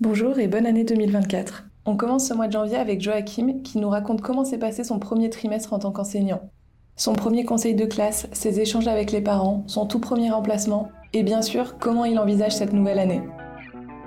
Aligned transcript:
Bonjour 0.00 0.38
et 0.38 0.46
bonne 0.46 0.64
année 0.64 0.84
2024. 0.84 1.64
On 1.84 1.96
commence 1.96 2.28
ce 2.28 2.32
mois 2.32 2.46
de 2.46 2.52
janvier 2.52 2.76
avec 2.76 3.00
Joachim 3.00 3.62
qui 3.64 3.78
nous 3.78 3.88
raconte 3.88 4.20
comment 4.20 4.44
s'est 4.44 4.56
passé 4.56 4.84
son 4.84 5.00
premier 5.00 5.28
trimestre 5.28 5.72
en 5.72 5.80
tant 5.80 5.90
qu'enseignant. 5.90 6.52
Son 6.94 7.14
premier 7.14 7.44
conseil 7.44 7.74
de 7.74 7.84
classe, 7.84 8.28
ses 8.30 8.60
échanges 8.60 8.86
avec 8.86 9.10
les 9.10 9.20
parents, 9.20 9.64
son 9.66 9.86
tout 9.86 9.98
premier 9.98 10.30
remplacement 10.30 10.88
et 11.14 11.24
bien 11.24 11.42
sûr 11.42 11.78
comment 11.80 12.04
il 12.04 12.16
envisage 12.20 12.54
cette 12.54 12.72
nouvelle 12.72 13.00
année. 13.00 13.22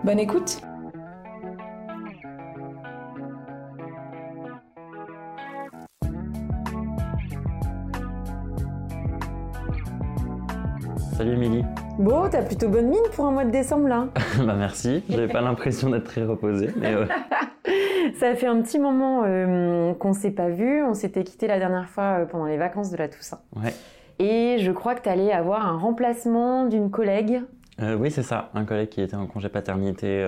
Bonne 0.06 0.20
écoute 0.20 0.62
Salut 11.18 11.34
Émilie. 11.34 11.66
Bon, 12.00 12.28
t'as 12.30 12.42
plutôt 12.42 12.70
bonne 12.70 12.88
mine 12.88 13.00
pour 13.14 13.26
un 13.26 13.32
mois 13.32 13.46
de 13.46 13.52
décembre 13.52 13.88
là. 13.88 14.08
bah 14.40 14.56
merci, 14.58 15.04
j'avais 15.10 15.28
pas 15.28 15.42
l'impression 15.42 15.90
d'être 15.90 16.06
très 16.06 16.24
reposé. 16.24 16.70
Mais 16.78 16.94
euh, 16.94 17.06
Ça 18.20 18.36
fait 18.36 18.48
un 18.48 18.62
petit 18.62 18.80
moment 18.80 19.24
euh, 19.26 19.94
qu'on 19.94 20.14
s'est 20.14 20.32
pas 20.32 20.50
vu. 20.50 20.84
On 20.84 20.94
s'était 20.94 21.24
quitté 21.24 21.48
la 21.48 21.60
dernière 21.60 21.90
fois 21.90 22.22
euh, 22.22 22.26
pendant 22.26 22.46
les 22.46 22.58
vacances 22.58 22.90
de 22.90 22.98
la 22.98 23.08
Toussaint. 23.08 23.40
ouais. 23.56 23.74
Et 24.20 24.58
je 24.60 24.72
crois 24.72 24.94
que 24.94 25.02
t'allais 25.02 25.32
avoir 25.32 25.66
un 25.66 25.78
remplacement 25.78 26.66
d'une 26.66 26.92
collègue. 26.92 27.42
Euh, 27.82 27.96
oui, 27.96 28.12
c'est 28.12 28.22
ça, 28.22 28.52
un 28.54 28.66
collègue 28.66 28.90
qui 28.90 29.02
était 29.02 29.16
en 29.16 29.26
congé 29.26 29.50
paternité. 29.50 30.24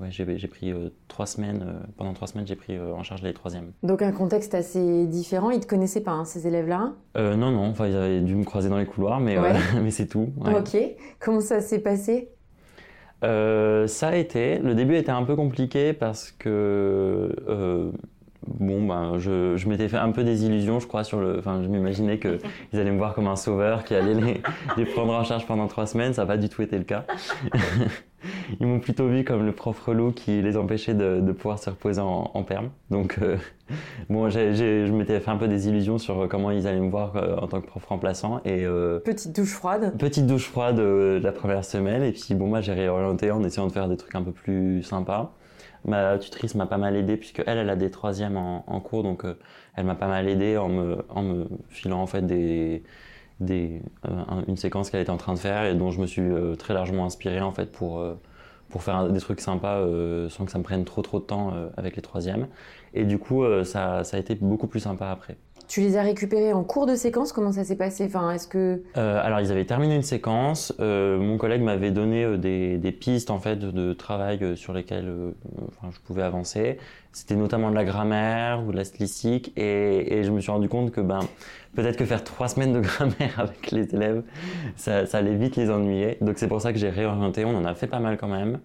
Ouais, 0.00 0.08
j'ai 0.10 0.48
pris 0.48 0.70
euh, 0.72 0.90
trois 1.08 1.26
semaines, 1.26 1.64
euh, 1.66 1.86
pendant 1.96 2.12
trois 2.12 2.28
semaines, 2.28 2.46
j'ai 2.46 2.56
pris 2.56 2.76
euh, 2.76 2.92
en 2.94 3.02
charge 3.02 3.22
les 3.22 3.32
troisièmes. 3.32 3.72
Donc 3.82 4.02
un 4.02 4.12
contexte 4.12 4.54
assez 4.54 5.06
différent. 5.06 5.50
Ils 5.50 5.60
te 5.60 5.66
connaissaient 5.66 6.02
pas, 6.02 6.12
hein, 6.12 6.24
ces 6.24 6.46
élèves-là? 6.46 6.92
Non, 7.16 7.50
non, 7.50 7.66
enfin, 7.68 7.86
ils 7.86 7.96
avaient 7.96 8.20
dû 8.20 8.34
me 8.34 8.44
croiser 8.44 8.68
dans 8.68 8.78
les 8.78 8.86
couloirs, 8.86 9.20
mais, 9.20 9.38
Ouais. 9.38 9.52
mais 9.82 9.90
c'est 9.90 10.06
tout. 10.06 10.32
ouais. 10.38 10.54
Ok. 10.58 10.76
Comment 11.20 11.40
ça 11.40 11.60
s'est 11.60 11.80
passé? 11.80 12.30
Ça 13.22 14.08
a 14.08 14.16
été. 14.16 14.58
Le 14.58 14.74
début 14.74 14.96
était 14.96 15.10
un 15.10 15.22
peu 15.24 15.34
compliqué 15.34 15.94
parce 15.94 16.30
que 16.30 17.34
bon 18.46 18.86
ben 18.86 19.18
je, 19.18 19.56
je 19.56 19.68
m'étais 19.70 19.88
fait 19.88 19.96
un 19.96 20.10
peu 20.12 20.22
des 20.24 20.44
illusions, 20.44 20.78
je 20.78 20.86
crois 20.86 21.04
sur 21.04 21.18
le. 21.20 21.38
Enfin, 21.38 21.62
je 21.62 21.68
m'imaginais 21.68 22.18
que 22.18 22.38
ils 22.74 22.78
allaient 22.78 22.90
me 22.92 22.98
voir 22.98 23.14
comme 23.14 23.26
un 23.26 23.36
sauveur 23.36 23.84
qui 23.84 23.94
allait 23.94 24.12
les, 24.12 24.42
les 24.76 24.84
prendre 24.84 25.14
en 25.14 25.24
charge 25.24 25.46
pendant 25.46 25.66
trois 25.68 25.86
semaines. 25.86 26.12
Ça 26.12 26.22
n'a 26.22 26.26
pas 26.26 26.36
du 26.36 26.50
tout 26.50 26.60
été 26.60 26.76
le 26.76 26.84
cas. 26.84 27.06
Ils 28.60 28.66
m'ont 28.66 28.80
plutôt 28.80 29.08
vu 29.08 29.24
comme 29.24 29.44
le 29.44 29.52
prof 29.52 29.78
relou 29.80 30.12
qui 30.12 30.42
les 30.42 30.56
empêchait 30.56 30.94
de, 30.94 31.20
de 31.20 31.32
pouvoir 31.32 31.58
se 31.58 31.70
reposer 31.70 32.00
en, 32.00 32.30
en 32.32 32.42
perme. 32.42 32.70
Donc 32.90 33.18
euh, 33.22 33.36
bon, 34.10 34.28
je 34.30 34.90
m'étais 34.90 35.20
fait 35.20 35.30
un 35.30 35.36
peu 35.36 35.48
des 35.48 35.68
illusions 35.68 35.98
sur 35.98 36.28
comment 36.28 36.50
ils 36.50 36.66
allaient 36.66 36.80
me 36.80 36.90
voir 36.90 37.16
euh, 37.16 37.36
en 37.36 37.46
tant 37.46 37.60
que 37.60 37.66
prof 37.66 37.84
remplaçant 37.86 38.40
et 38.44 38.64
euh, 38.64 39.00
Petite 39.00 39.34
douche 39.34 39.52
froide. 39.52 39.96
Petite 39.98 40.26
douche 40.26 40.46
froide 40.46 40.78
la 40.78 41.32
première 41.32 41.64
semaine 41.64 42.02
et 42.02 42.12
puis 42.12 42.34
bon 42.34 42.46
moi 42.46 42.60
j'ai 42.60 42.72
réorienté 42.72 43.30
en 43.30 43.42
essayant 43.44 43.66
de 43.66 43.72
faire 43.72 43.88
des 43.88 43.96
trucs 43.96 44.14
un 44.14 44.22
peu 44.22 44.32
plus 44.32 44.82
sympas. 44.82 45.32
Ma 45.86 46.16
tutrice 46.16 46.54
m'a 46.54 46.66
pas 46.66 46.78
mal 46.78 46.96
aidé 46.96 47.18
puisque 47.18 47.42
elle 47.46 47.58
elle 47.58 47.68
a 47.68 47.76
des 47.76 47.90
troisièmes 47.90 48.38
en, 48.38 48.64
en 48.66 48.80
cours 48.80 49.02
donc 49.02 49.24
elle 49.76 49.84
m'a 49.84 49.94
pas 49.94 50.08
mal 50.08 50.28
aidé 50.28 50.56
en 50.56 50.68
me 50.68 51.04
en 51.10 51.22
me 51.22 51.46
filant 51.68 52.00
en 52.00 52.06
fait 52.06 52.22
des 52.22 52.82
euh, 53.42 53.78
un- 54.04 54.44
une 54.48 54.56
séquence 54.56 54.90
qu'elle 54.90 55.00
était 55.02 55.10
en 55.10 55.16
train 55.16 55.34
de 55.34 55.38
faire 55.38 55.64
et 55.64 55.74
dont 55.74 55.90
je 55.90 56.00
me 56.00 56.06
suis 56.06 56.22
euh, 56.22 56.54
très 56.56 56.74
largement 56.74 57.04
inspiré 57.06 57.40
en 57.40 57.52
fait 57.52 57.70
pour 57.72 57.98
euh, 58.00 58.14
pour 58.70 58.82
faire 58.82 59.08
des 59.10 59.20
trucs 59.20 59.40
sympas 59.40 59.80
sans 60.30 60.44
que 60.46 60.50
ça 60.50 60.58
me 60.58 60.64
prenne 60.64 60.84
trop 60.84 61.02
trop 61.02 61.20
de 61.20 61.24
temps 61.24 61.52
avec 61.76 61.94
les 61.96 62.02
troisièmes 62.02 62.48
et 62.94 63.04
du 63.04 63.18
coup 63.18 63.44
ça 63.64 64.02
ça 64.04 64.16
a 64.16 64.20
été 64.20 64.34
beaucoup 64.34 64.66
plus 64.66 64.80
sympa 64.80 65.10
après. 65.10 65.36
Tu 65.66 65.80
les 65.80 65.96
as 65.96 66.02
récupérés 66.02 66.52
en 66.52 66.62
cours 66.62 66.86
de 66.86 66.94
séquence. 66.94 67.32
Comment 67.32 67.52
ça 67.52 67.64
s'est 67.64 67.76
passé? 67.76 68.04
Enfin, 68.06 68.30
est-ce 68.32 68.46
que 68.46 68.82
Euh, 68.96 69.20
alors 69.22 69.40
ils 69.40 69.50
avaient 69.50 69.64
terminé 69.64 69.94
une 69.96 70.02
séquence. 70.02 70.74
Euh, 70.80 71.18
mon 71.18 71.38
collègue 71.38 71.62
m'avait 71.62 71.90
donné 71.90 72.24
euh, 72.24 72.36
des, 72.36 72.92
pistes 72.92 73.30
en 73.30 73.38
fait 73.38 73.56
de, 73.56 73.92
travail 73.92 74.56
sur 74.56 74.72
lesquelles 74.72 75.12
je 75.90 76.00
pouvais 76.00 76.22
avancer. 76.22 76.78
C'était 77.12 77.36
notamment 77.36 77.70
de 77.70 77.74
la 77.74 77.84
grammaire 77.84 78.62
ou 78.66 78.72
de 78.72 78.76
la 78.76 78.84
stylistique 78.84 79.52
et, 79.56 80.22
je 80.24 80.30
me 80.30 80.40
suis 80.40 80.50
rendu 80.50 80.68
compte 80.68 80.90
que 80.90 81.00
ben 81.00 81.20
peut-être 81.74 81.96
que 81.96 82.04
faire 82.04 82.24
trois 82.24 82.48
semaines 82.48 82.72
de 82.72 82.80
grammaire 82.88 83.38
avec 83.38 83.70
les 83.70 83.94
élèves, 83.94 84.22
ça, 84.76 85.04
allait 85.12 85.36
vite 85.36 85.56
les 85.56 85.70
ennuyer. 85.70 86.18
Donc 86.20 86.38
c'est 86.38 86.48
pour 86.48 86.60
ça 86.60 86.72
que 86.72 86.78
j'ai 86.78 86.90
réorienté. 86.90 87.44
On 87.44 87.56
en 87.56 87.64
a 87.64 87.74
fait 87.74 87.86
pas 87.86 88.00
mal 88.00 88.16
quand 88.16 88.28
même. 88.28 88.58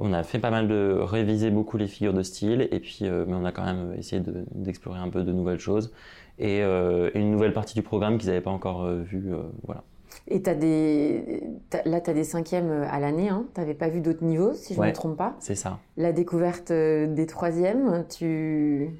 On 0.00 0.12
a 0.12 0.24
fait 0.24 0.40
pas 0.40 0.50
mal 0.50 0.66
de 0.66 0.98
réviser 1.00 1.50
beaucoup 1.50 1.76
les 1.76 1.86
figures 1.86 2.14
de 2.14 2.22
style 2.22 2.68
et 2.72 2.80
puis 2.80 3.02
mais 3.02 3.34
on 3.34 3.44
a 3.44 3.52
quand 3.52 3.64
même 3.64 3.94
essayé 3.96 4.20
de- 4.20 4.44
d'explorer 4.54 4.98
un 4.98 5.08
peu 5.08 5.22
de 5.22 5.32
nouvelles 5.32 5.60
choses 5.60 5.92
et 6.38 6.62
euh, 6.62 7.10
une 7.14 7.30
nouvelle 7.30 7.52
partie 7.52 7.74
du 7.74 7.82
programme 7.82 8.18
qu'ils 8.18 8.28
n'avaient 8.28 8.40
pas 8.40 8.50
encore 8.50 8.84
euh, 8.84 9.02
vue. 9.02 9.32
euh, 9.32 9.42
voilà. 9.64 9.82
et 10.28 10.42
t'as 10.42 10.54
des 10.54 11.42
là 11.84 12.00
t'as 12.00 12.12
des 12.12 12.24
cinquièmes 12.24 12.86
à 12.90 12.98
l'année. 13.00 13.28
Hein. 13.28 13.44
T'avais 13.54 13.74
pas 13.74 13.88
vu 13.88 14.00
d'autres 14.00 14.24
niveaux, 14.24 14.52
si 14.54 14.74
je 14.74 14.80
Ouais. 14.80 14.88
me 14.88 14.92
trompe 14.92 15.16
pas. 15.16 15.34
C'est 15.40 15.54
ça. 15.54 15.78
La 15.96 16.12
découverte 16.12 16.70
des 16.72 17.26
troisièmes, 17.26 18.04
tu 18.08 18.90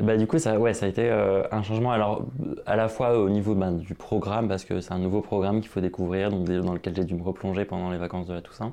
Bah, 0.00 0.16
du 0.16 0.26
coup, 0.26 0.38
ça, 0.38 0.58
ouais, 0.58 0.72
ça 0.72 0.86
a 0.86 0.88
été 0.88 1.08
euh, 1.10 1.42
un 1.50 1.62
changement. 1.62 1.92
Alors, 1.92 2.24
à 2.64 2.76
la 2.76 2.88
fois 2.88 3.18
au 3.18 3.28
niveau 3.28 3.54
ben, 3.54 3.72
du 3.72 3.94
programme, 3.94 4.48
parce 4.48 4.64
que 4.64 4.80
c'est 4.80 4.92
un 4.92 4.98
nouveau 4.98 5.20
programme 5.20 5.60
qu'il 5.60 5.68
faut 5.68 5.80
découvrir, 5.82 6.30
donc 6.30 6.44
dans 6.48 6.72
lequel 6.72 6.94
j'ai 6.96 7.04
dû 7.04 7.14
me 7.14 7.22
replonger 7.22 7.64
pendant 7.66 7.90
les 7.90 7.98
vacances 7.98 8.26
de 8.26 8.32
la 8.34 8.40
Toussaint. 8.40 8.72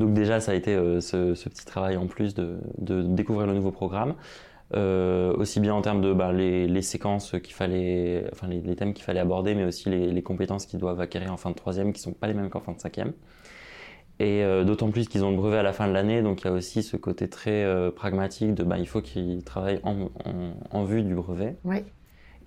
Donc 0.00 0.12
déjà, 0.14 0.40
ça 0.40 0.52
a 0.52 0.54
été 0.54 0.74
euh, 0.74 1.00
ce, 1.00 1.34
ce 1.34 1.48
petit 1.48 1.64
travail 1.66 1.96
en 1.96 2.06
plus 2.06 2.34
de, 2.34 2.58
de 2.78 3.02
découvrir 3.02 3.46
le 3.46 3.54
nouveau 3.54 3.70
programme, 3.70 4.14
Euh, 4.72 5.34
aussi 5.36 5.60
bien 5.60 5.74
en 5.74 5.82
termes 5.82 6.00
de 6.00 6.12
ben, 6.14 6.32
les, 6.32 6.66
les 6.66 6.82
séquences 6.82 7.32
qu'il 7.42 7.54
fallait, 7.54 8.24
enfin 8.32 8.48
les, 8.48 8.60
les 8.60 8.74
thèmes 8.76 8.94
qu'il 8.94 9.04
fallait 9.04 9.20
aborder, 9.20 9.54
mais 9.54 9.64
aussi 9.64 9.90
les, 9.90 10.10
les 10.10 10.22
compétences 10.22 10.66
qu'ils 10.66 10.80
doivent 10.80 11.00
acquérir 11.00 11.32
en 11.32 11.36
fin 11.36 11.50
de 11.50 11.54
troisième, 11.54 11.92
qui 11.92 12.00
sont 12.00 12.12
pas 12.12 12.26
les 12.26 12.34
mêmes 12.34 12.48
qu'en 12.48 12.60
fin 12.60 12.72
de 12.72 12.80
cinquième. 12.80 13.12
Et 14.20 14.42
euh, 14.42 14.64
d'autant 14.64 14.90
plus 14.90 15.08
qu'ils 15.08 15.24
ont 15.24 15.30
le 15.30 15.36
brevet 15.36 15.58
à 15.58 15.62
la 15.62 15.72
fin 15.72 15.86
de 15.86 15.92
l'année, 15.92 16.22
donc 16.22 16.42
il 16.42 16.44
y 16.46 16.48
a 16.48 16.52
aussi 16.52 16.82
ce 16.82 16.96
côté 16.96 17.28
très 17.28 17.64
euh, 17.64 17.90
pragmatique 17.90 18.54
de 18.54 18.64
ben, 18.64 18.76
il 18.76 18.86
faut 18.86 19.00
qu'ils 19.02 19.42
travaillent 19.44 19.80
en, 19.82 20.08
en, 20.24 20.54
en 20.70 20.84
vue 20.84 21.02
du 21.02 21.14
brevet. 21.14 21.56
Ouais. 21.64 21.84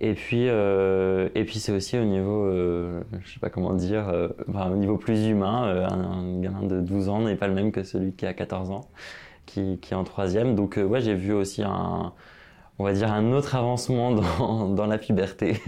Et 0.00 0.14
puis, 0.14 0.48
euh, 0.48 1.28
et 1.34 1.44
puis 1.44 1.58
c'est 1.58 1.72
aussi 1.72 1.98
au 1.98 2.04
niveau, 2.04 2.46
euh, 2.46 3.00
je 3.20 3.32
sais 3.32 3.40
pas 3.40 3.50
comment 3.50 3.74
dire, 3.74 4.08
euh, 4.08 4.28
enfin, 4.48 4.70
au 4.70 4.76
niveau 4.76 4.96
plus 4.96 5.26
humain. 5.26 5.86
un, 5.90 6.00
un 6.00 6.40
gamin 6.40 6.62
de 6.62 6.80
12 6.80 7.08
ans 7.08 7.20
n'est 7.22 7.36
pas 7.36 7.48
le 7.48 7.54
même 7.54 7.72
que 7.72 7.82
celui 7.82 8.12
qui 8.12 8.24
a 8.24 8.32
14 8.32 8.70
ans, 8.70 8.82
qui, 9.48 9.78
qui 9.80 9.94
est 9.94 9.96
en 9.96 10.04
troisième. 10.04 10.54
Donc 10.54 10.78
euh, 10.78 10.84
ouais, 10.84 11.00
j'ai 11.00 11.14
vu 11.14 11.32
aussi 11.32 11.62
un, 11.62 12.12
on 12.78 12.84
va 12.84 12.92
dire 12.92 13.12
un 13.12 13.32
autre 13.32 13.56
avancement 13.56 14.12
dans, 14.12 14.68
dans 14.74 14.86
la 14.86 14.98
puberté. 14.98 15.60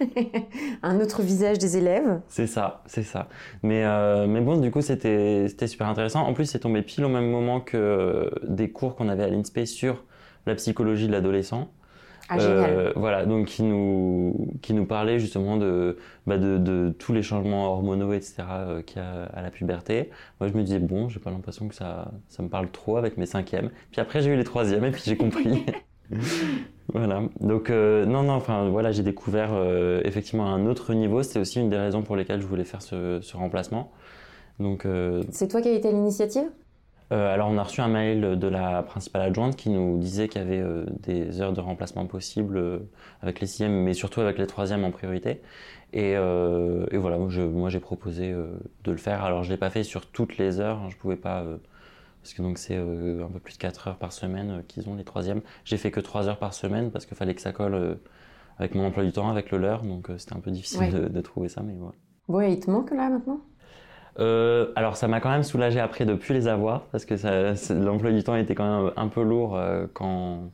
un 0.82 1.00
autre 1.00 1.22
visage 1.22 1.58
des 1.58 1.76
élèves. 1.76 2.20
C'est 2.28 2.46
ça, 2.46 2.82
c'est 2.86 3.02
ça. 3.02 3.28
Mais, 3.62 3.84
euh, 3.84 4.26
mais 4.26 4.40
bon, 4.40 4.58
du 4.58 4.70
coup, 4.70 4.82
c'était 4.82 5.46
c'était 5.48 5.66
super 5.66 5.88
intéressant. 5.88 6.20
En 6.26 6.34
plus, 6.34 6.46
c'est 6.46 6.60
tombé 6.60 6.82
pile 6.82 7.04
au 7.04 7.08
même 7.08 7.30
moment 7.30 7.60
que 7.60 7.76
euh, 7.76 8.30
des 8.46 8.70
cours 8.70 8.96
qu'on 8.96 9.08
avait 9.08 9.24
à 9.24 9.28
l'INSPE 9.28 9.64
sur 9.64 10.04
la 10.46 10.54
psychologie 10.54 11.06
de 11.06 11.12
l'adolescent. 11.12 11.70
Ah. 12.30 12.38
Euh, 12.38 12.92
voilà, 12.94 13.26
donc 13.26 13.46
qui 13.46 13.64
nous, 13.64 14.54
qui 14.62 14.72
nous 14.72 14.86
parlait 14.86 15.18
justement 15.18 15.56
de, 15.56 15.96
bah 16.26 16.38
de, 16.38 16.58
de 16.58 16.94
tous 16.96 17.12
les 17.12 17.22
changements 17.22 17.72
hormonaux, 17.72 18.12
etc., 18.12 18.36
euh, 18.50 18.82
qu'il 18.82 18.98
y 18.98 19.04
a 19.04 19.24
à 19.24 19.42
la 19.42 19.50
puberté. 19.50 20.10
Moi, 20.38 20.48
je 20.48 20.54
me 20.56 20.62
disais, 20.62 20.78
bon, 20.78 21.08
j'ai 21.08 21.18
pas 21.18 21.30
l'impression 21.30 21.66
que 21.66 21.74
ça, 21.74 22.12
ça 22.28 22.44
me 22.44 22.48
parle 22.48 22.70
trop 22.70 22.96
avec 22.96 23.16
mes 23.16 23.26
cinquièmes. 23.26 23.70
Puis 23.90 24.00
après, 24.00 24.22
j'ai 24.22 24.30
eu 24.30 24.36
les 24.36 24.44
troisièmes 24.44 24.84
et 24.84 24.92
puis 24.92 25.02
j'ai 25.04 25.16
compris. 25.16 25.64
voilà, 26.94 27.22
donc 27.40 27.68
euh, 27.68 28.06
non, 28.06 28.22
non, 28.22 28.34
enfin 28.34 28.68
voilà, 28.68 28.92
j'ai 28.92 29.02
découvert 29.02 29.50
effectivement 30.04 30.46
un 30.46 30.66
autre 30.66 30.94
niveau. 30.94 31.24
C'était 31.24 31.40
aussi 31.40 31.60
une 31.60 31.68
des 31.68 31.78
raisons 31.78 32.02
pour 32.02 32.14
lesquelles 32.14 32.40
je 32.40 32.46
voulais 32.46 32.64
faire 32.64 32.82
ce, 32.82 33.18
ce 33.20 33.36
remplacement. 33.36 33.90
Donc, 34.60 34.86
C'est 35.32 35.48
toi 35.48 35.60
qui 35.60 35.68
as 35.68 35.72
été 35.72 35.88
à 35.88 35.92
l'initiative? 35.92 36.48
Euh, 37.12 37.34
alors 37.34 37.48
on 37.50 37.58
a 37.58 37.62
reçu 37.64 37.80
un 37.80 37.88
mail 37.88 38.38
de 38.38 38.46
la 38.48 38.82
principale 38.82 39.22
adjointe 39.22 39.56
qui 39.56 39.68
nous 39.70 39.98
disait 39.98 40.28
qu'il 40.28 40.40
y 40.40 40.44
avait 40.44 40.60
euh, 40.60 40.84
des 41.02 41.40
heures 41.40 41.52
de 41.52 41.60
remplacement 41.60 42.06
possibles 42.06 42.56
euh, 42.58 42.78
avec 43.22 43.40
les 43.40 43.46
sixièmes, 43.46 43.82
mais 43.82 43.94
surtout 43.94 44.20
avec 44.20 44.38
les 44.38 44.46
troisièmes 44.46 44.84
en 44.84 44.90
priorité. 44.92 45.40
Et, 45.92 46.12
et 46.12 46.96
voilà, 46.98 47.18
moi, 47.18 47.28
je- 47.30 47.40
moi 47.42 47.68
j'ai 47.68 47.80
proposé 47.80 48.32
de 48.32 48.90
le 48.92 48.96
faire. 48.96 49.24
Alors 49.24 49.42
je 49.42 49.50
l'ai 49.50 49.56
pas 49.56 49.70
fait 49.70 49.82
sur 49.82 50.06
toutes 50.06 50.38
les 50.38 50.60
heures, 50.60 50.78
hein, 50.78 50.88
je 50.90 50.96
pouvais 50.96 51.16
pas 51.16 51.44
parce 52.22 52.34
que 52.34 52.42
donc 52.42 52.58
c'est 52.58 52.76
un 52.76 53.28
peu 53.32 53.40
plus 53.40 53.54
de 53.54 53.58
4 53.58 53.88
heures 53.88 53.98
par 53.98 54.12
semaine 54.12 54.62
qu'ils 54.68 54.88
ont 54.88 54.94
les 54.96 55.04
troisièmes. 55.04 55.42
J'ai 55.64 55.78
fait 55.78 55.90
que 55.90 56.00
3 56.00 56.28
heures 56.28 56.38
par 56.38 56.54
semaine 56.54 56.90
parce 56.92 57.06
qu'il 57.06 57.16
fallait 57.16 57.34
que 57.34 57.42
ça 57.42 57.52
colle 57.52 57.98
avec 58.58 58.74
mon 58.76 58.86
emploi 58.86 59.04
du 59.04 59.12
temps, 59.12 59.30
avec 59.30 59.50
le 59.52 59.58
leur, 59.58 59.82
donc 59.84 60.08
c'était 60.18 60.34
un 60.34 60.40
peu 60.40 60.50
difficile 60.52 60.80
Ouais. 60.80 60.90
de, 60.90 61.08
de 61.08 61.20
trouver 61.22 61.48
ça, 61.48 61.62
mais 61.62 61.74
voilà. 61.78 61.94
Bon, 62.28 62.40
et 62.40 62.52
il 62.52 62.60
te 62.60 62.70
manque 62.70 62.90
là 62.92 63.10
maintenant? 63.10 63.40
Euh, 64.18 64.72
alors 64.76 64.96
ça 64.96 65.06
m'a 65.08 65.20
quand 65.20 65.30
même 65.30 65.44
soulagé 65.44 65.78
après 65.80 66.04
de 66.04 66.14
plus 66.14 66.34
les 66.34 66.48
avoir 66.48 66.82
parce 66.86 67.04
que 67.04 67.14
l'emploi 67.72 68.10
du 68.10 68.24
temps 68.24 68.34
était 68.34 68.54
quand 68.54 68.82
même 68.82 68.92
un 68.96 69.08
peu 69.08 69.22
lourd 69.22 69.56
euh, 69.56 69.86
quand, 69.94 70.50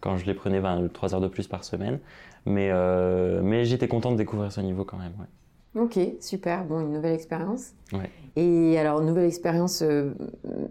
quand 0.00 0.16
je 0.16 0.24
les 0.26 0.34
prenais 0.34 0.60
ben, 0.60 0.88
3 0.92 1.14
heures 1.14 1.20
de 1.20 1.28
plus 1.28 1.48
par 1.48 1.64
semaine. 1.64 1.98
Mais, 2.46 2.70
euh, 2.72 3.40
mais 3.42 3.64
j'étais 3.64 3.88
content 3.88 4.12
de 4.12 4.16
découvrir 4.16 4.50
ce 4.52 4.60
niveau 4.60 4.84
quand 4.84 4.98
même. 4.98 5.12
Ouais. 5.18 5.82
Ok, 5.82 5.98
super. 6.20 6.64
Bon, 6.64 6.80
une 6.80 6.92
nouvelle 6.92 7.14
expérience. 7.14 7.72
Ouais. 7.92 8.10
Et 8.36 8.78
alors, 8.78 9.00
nouvelle 9.00 9.24
expérience 9.26 9.82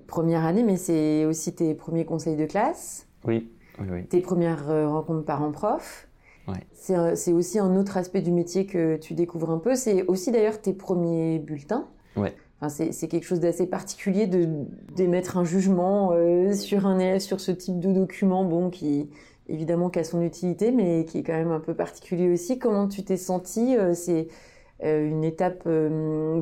première 0.07 0.45
année, 0.45 0.63
mais 0.63 0.75
c'est 0.77 1.25
aussi 1.25 1.55
tes 1.55 1.73
premiers 1.73 2.05
conseils 2.05 2.35
de 2.35 2.45
classe, 2.45 3.07
Oui, 3.25 3.49
oui, 3.79 3.87
oui. 3.89 4.05
tes 4.05 4.21
premières 4.21 4.67
rencontres 4.67 5.25
parents-prof. 5.25 6.07
Ouais. 6.47 6.65
C'est 7.13 7.31
aussi 7.33 7.57
un 7.59 7.75
autre 7.77 7.97
aspect 7.97 8.21
du 8.21 8.31
métier 8.31 8.65
que 8.65 8.97
tu 8.97 9.13
découvres 9.13 9.51
un 9.51 9.59
peu. 9.59 9.75
C'est 9.75 10.03
aussi 10.07 10.31
d'ailleurs 10.31 10.59
tes 10.61 10.73
premiers 10.73 11.39
bulletins. 11.39 11.87
Ouais. 12.15 12.33
c'est 12.69 13.07
quelque 13.07 13.23
chose 13.23 13.39
d'assez 13.39 13.67
particulier 13.67 14.27
de 14.27 14.47
d'émettre 14.95 15.37
un 15.37 15.43
jugement 15.43 16.11
euh, 16.13 16.53
sur 16.53 16.85
un 16.85 16.99
élève 16.99 17.19
sur 17.19 17.39
ce 17.39 17.51
type 17.51 17.79
de 17.79 17.91
document, 17.91 18.43
bon, 18.43 18.69
qui 18.69 19.09
évidemment 19.47 19.89
qui 19.89 19.99
a 19.99 20.03
son 20.03 20.21
utilité, 20.21 20.71
mais 20.71 21.05
qui 21.05 21.19
est 21.19 21.23
quand 21.23 21.33
même 21.33 21.51
un 21.51 21.59
peu 21.59 21.73
particulier 21.73 22.31
aussi. 22.31 22.59
Comment 22.59 22.87
tu 22.87 23.03
t'es 23.03 23.17
senti 23.17 23.75
euh, 23.75 23.93
C'est 23.93 24.27
euh, 24.83 25.07
une 25.07 25.23
étape 25.23 25.67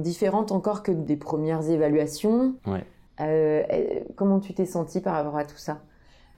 différente 0.01 0.51
encore 0.51 0.83
que 0.83 0.91
des 0.91 1.17
premières 1.17 1.69
évaluations? 1.69 2.55
Ouais. 2.65 4.05
comment 4.15 4.39
tu 4.39 4.53
t'es 4.53 4.65
senti 4.65 5.01
par 5.01 5.13
rapport 5.13 5.37
à 5.37 5.45
tout 5.45 5.57
ça? 5.57 5.81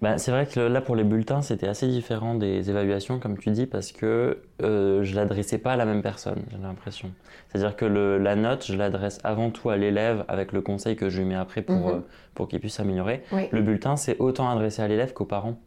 Bah, 0.01 0.17
c'est 0.17 0.31
vrai 0.31 0.47
que 0.47 0.59
là, 0.59 0.81
pour 0.81 0.95
les 0.95 1.03
bulletins, 1.03 1.43
c'était 1.43 1.67
assez 1.67 1.87
différent 1.87 2.33
des 2.33 2.71
évaluations, 2.71 3.19
comme 3.19 3.37
tu 3.37 3.51
dis, 3.51 3.67
parce 3.67 3.91
que 3.91 4.41
euh, 4.63 5.03
je 5.03 5.15
l'adressais 5.15 5.59
pas 5.59 5.73
à 5.73 5.75
la 5.75 5.85
même 5.85 6.01
personne, 6.01 6.41
j'ai 6.49 6.57
l'impression. 6.57 7.11
C'est-à-dire 7.49 7.75
que 7.75 7.85
le, 7.85 8.17
la 8.17 8.35
note, 8.35 8.65
je 8.65 8.75
l'adresse 8.75 9.19
avant 9.23 9.51
tout 9.51 9.69
à 9.69 9.77
l'élève 9.77 10.25
avec 10.27 10.53
le 10.53 10.61
conseil 10.61 10.95
que 10.95 11.09
je 11.09 11.19
lui 11.19 11.25
mets 11.25 11.35
après 11.35 11.61
pour, 11.61 11.75
mhm. 11.75 11.95
euh, 11.95 11.99
pour 12.33 12.47
qu'il 12.47 12.59
puisse 12.59 12.73
s'améliorer. 12.73 13.21
Le 13.51 13.61
bulletin, 13.61 13.95
c'est 13.95 14.17
autant 14.19 14.49
adressé 14.49 14.81
à 14.81 14.87
l'élève 14.87 15.13
qu'aux 15.13 15.25
parents. 15.25 15.59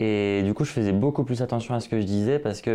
Et 0.00 0.42
du 0.44 0.54
coup, 0.54 0.64
je 0.64 0.70
faisais 0.70 0.92
beaucoup 0.92 1.24
plus 1.24 1.42
attention 1.42 1.74
à 1.74 1.80
ce 1.80 1.88
que 1.88 1.98
je 1.98 2.06
disais 2.06 2.38
parce 2.38 2.60
que, 2.60 2.70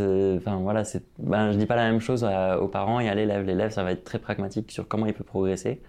euh, 0.00 0.36
enfin 0.36 0.56
voilà, 0.56 0.82
c'est, 0.82 1.04
ben, 1.20 1.52
je 1.52 1.58
dis 1.58 1.66
pas 1.66 1.76
la 1.76 1.88
même 1.88 2.00
chose 2.00 2.26
aux 2.60 2.66
parents 2.68 2.98
et 2.98 3.08
à 3.08 3.14
l'élève. 3.14 3.46
L'élève, 3.46 3.70
ça 3.70 3.84
va 3.84 3.92
être 3.92 4.02
très 4.02 4.18
pragmatique 4.18 4.72
sur 4.72 4.88
comment 4.88 5.06
il 5.06 5.14
peut 5.14 5.22
progresser 5.22 5.80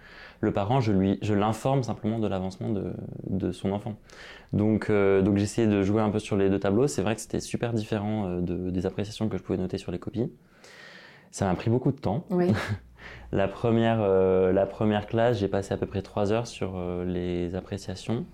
le 0.45 0.53
parent, 0.53 0.79
je 0.79 0.93
lui, 0.93 1.19
je 1.21 1.33
l'informe 1.33 1.83
simplement 1.83 2.19
de 2.19 2.27
l'avancement 2.27 2.69
de, 2.69 2.93
de, 3.27 3.51
son 3.51 3.71
enfant. 3.71 3.95
Donc, 4.53 4.89
euh, 4.89 5.21
donc 5.21 5.37
j'essayais 5.37 5.67
de 5.67 5.83
jouer 5.83 6.01
un 6.01 6.09
peu 6.09 6.19
sur 6.19 6.37
les 6.37 6.49
deux 6.49 6.59
tableaux. 6.59 6.87
C'est 6.87 7.01
vrai 7.01 7.15
que 7.15 7.21
c'était 7.21 7.41
super 7.41 7.73
différent 7.73 8.27
euh, 8.27 8.41
de, 8.41 8.69
des 8.69 8.85
appréciations 8.85 9.27
que 9.27 9.37
je 9.37 9.43
pouvais 9.43 9.57
noter 9.57 9.77
sur 9.77 9.91
les 9.91 9.99
copies. 9.99 10.31
Ça 11.31 11.45
m'a 11.45 11.55
pris 11.55 11.69
beaucoup 11.69 11.91
de 11.91 11.99
temps. 11.99 12.25
Oui. 12.29 12.53
la 13.33 13.47
première, 13.49 13.97
euh, 13.99 14.53
la 14.53 14.65
première 14.65 15.07
classe, 15.07 15.39
j'ai 15.39 15.49
passé 15.49 15.73
à 15.73 15.77
peu 15.77 15.85
près 15.85 16.01
trois 16.01 16.31
heures 16.31 16.47
sur 16.47 16.79
les 17.05 17.55
appréciations. 17.55 18.25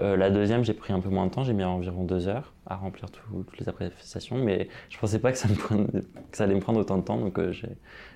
la 0.00 0.30
deuxième, 0.30 0.64
j'ai 0.64 0.74
pris 0.74 0.92
un 0.92 1.00
peu 1.00 1.08
moins 1.08 1.26
de 1.26 1.30
temps, 1.30 1.44
j'ai 1.44 1.52
mis 1.52 1.64
environ 1.64 2.04
deux 2.04 2.26
heures 2.26 2.52
à 2.66 2.74
remplir 2.74 3.10
toutes 3.10 3.58
les 3.60 3.68
appréciations, 3.68 4.36
mais 4.36 4.68
je 4.90 4.98
pensais 4.98 5.20
pas 5.20 5.30
que 5.30 5.38
ça, 5.38 5.48
me 5.48 5.54
que 5.54 6.36
ça 6.36 6.44
allait 6.44 6.56
me 6.56 6.60
prendre 6.60 6.80
autant 6.80 6.98
de 6.98 7.02
temps. 7.02 7.18
Donc, 7.18 7.38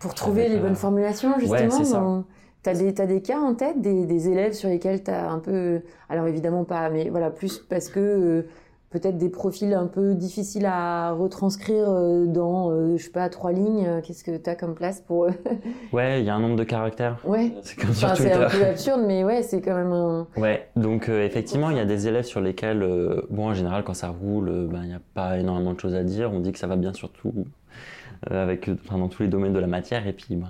Pour 0.01 0.15
trouver 0.15 0.49
les 0.49 0.59
bonnes 0.59 0.75
formulations, 0.75 1.39
justement 1.39 2.19
ouais. 2.19 2.25
T'as 2.63 2.75
des, 2.75 3.01
as 3.01 3.07
des 3.07 3.23
cas 3.23 3.39
en 3.39 3.55
tête, 3.55 3.81
des, 3.81 4.05
des 4.05 4.29
élèves 4.29 4.53
sur 4.53 4.69
lesquels 4.69 5.03
tu 5.03 5.11
as 5.11 5.31
un 5.31 5.39
peu... 5.39 5.81
Alors 6.11 6.27
évidemment 6.27 6.65
pas, 6.65 6.91
mais 6.91 7.09
voilà, 7.09 7.31
plus 7.31 7.59
parce 7.59 7.89
que 7.89 8.01
euh, 8.01 8.43
peut-être 8.91 9.17
des 9.17 9.31
profils 9.31 9.73
un 9.73 9.87
peu 9.87 10.15
difficiles 10.15 10.67
à 10.67 11.13
retranscrire 11.13 11.89
euh, 11.89 12.27
dans, 12.27 12.71
euh, 12.71 12.99
je 12.99 13.05
sais 13.05 13.11
pas, 13.11 13.31
trois 13.31 13.53
lignes. 13.53 14.03
Qu'est-ce 14.03 14.25
que 14.25 14.37
tu 14.37 14.51
as 14.51 14.57
comme 14.57 14.75
place 14.75 15.01
pour 15.01 15.25
eux 15.25 15.33
Ouais, 15.93 16.21
il 16.21 16.27
y 16.27 16.29
a 16.29 16.35
un 16.35 16.41
nombre 16.41 16.57
de 16.57 16.65
caractères. 16.65 17.17
Ouais. 17.25 17.55
C'est 17.63 17.81
comme 17.81 17.91
enfin, 17.91 18.15
C'est 18.15 18.31
un 18.31 18.51
peu 18.51 18.63
absurde, 18.63 19.05
mais 19.07 19.25
ouais, 19.25 19.43
c'est 19.43 19.63
quand 19.63 19.77
même 19.77 19.93
un... 19.93 20.27
Ouais, 20.37 20.69
donc 20.77 21.09
effectivement, 21.09 21.71
il 21.71 21.79
y 21.79 21.81
a 21.81 21.87
des 21.87 22.09
élèves 22.09 22.25
sur 22.25 22.43
lesquels, 22.43 22.87
bon, 23.31 23.49
en 23.49 23.55
général, 23.55 23.85
quand 23.85 23.95
ça 23.95 24.09
roule, 24.09 24.69
ben, 24.71 24.83
il 24.83 24.89
n'y 24.89 24.95
a 24.95 25.01
pas 25.15 25.39
énormément 25.39 25.73
de 25.73 25.81
choses 25.81 25.95
à 25.95 26.03
dire. 26.03 26.31
On 26.31 26.41
dit 26.41 26.53
que 26.53 26.59
ça 26.59 26.67
va 26.67 26.77
bien 26.77 26.93
surtout 26.93 27.33
avec, 28.31 28.69
enfin, 28.69 28.99
dans 28.99 29.09
tous 29.09 29.23
les 29.23 29.31
domaines 29.31 29.55
de 29.55 29.61
la 29.61 29.67
matière, 29.67 30.07
et 30.07 30.13
puis... 30.13 30.37
Ben, 30.37 30.49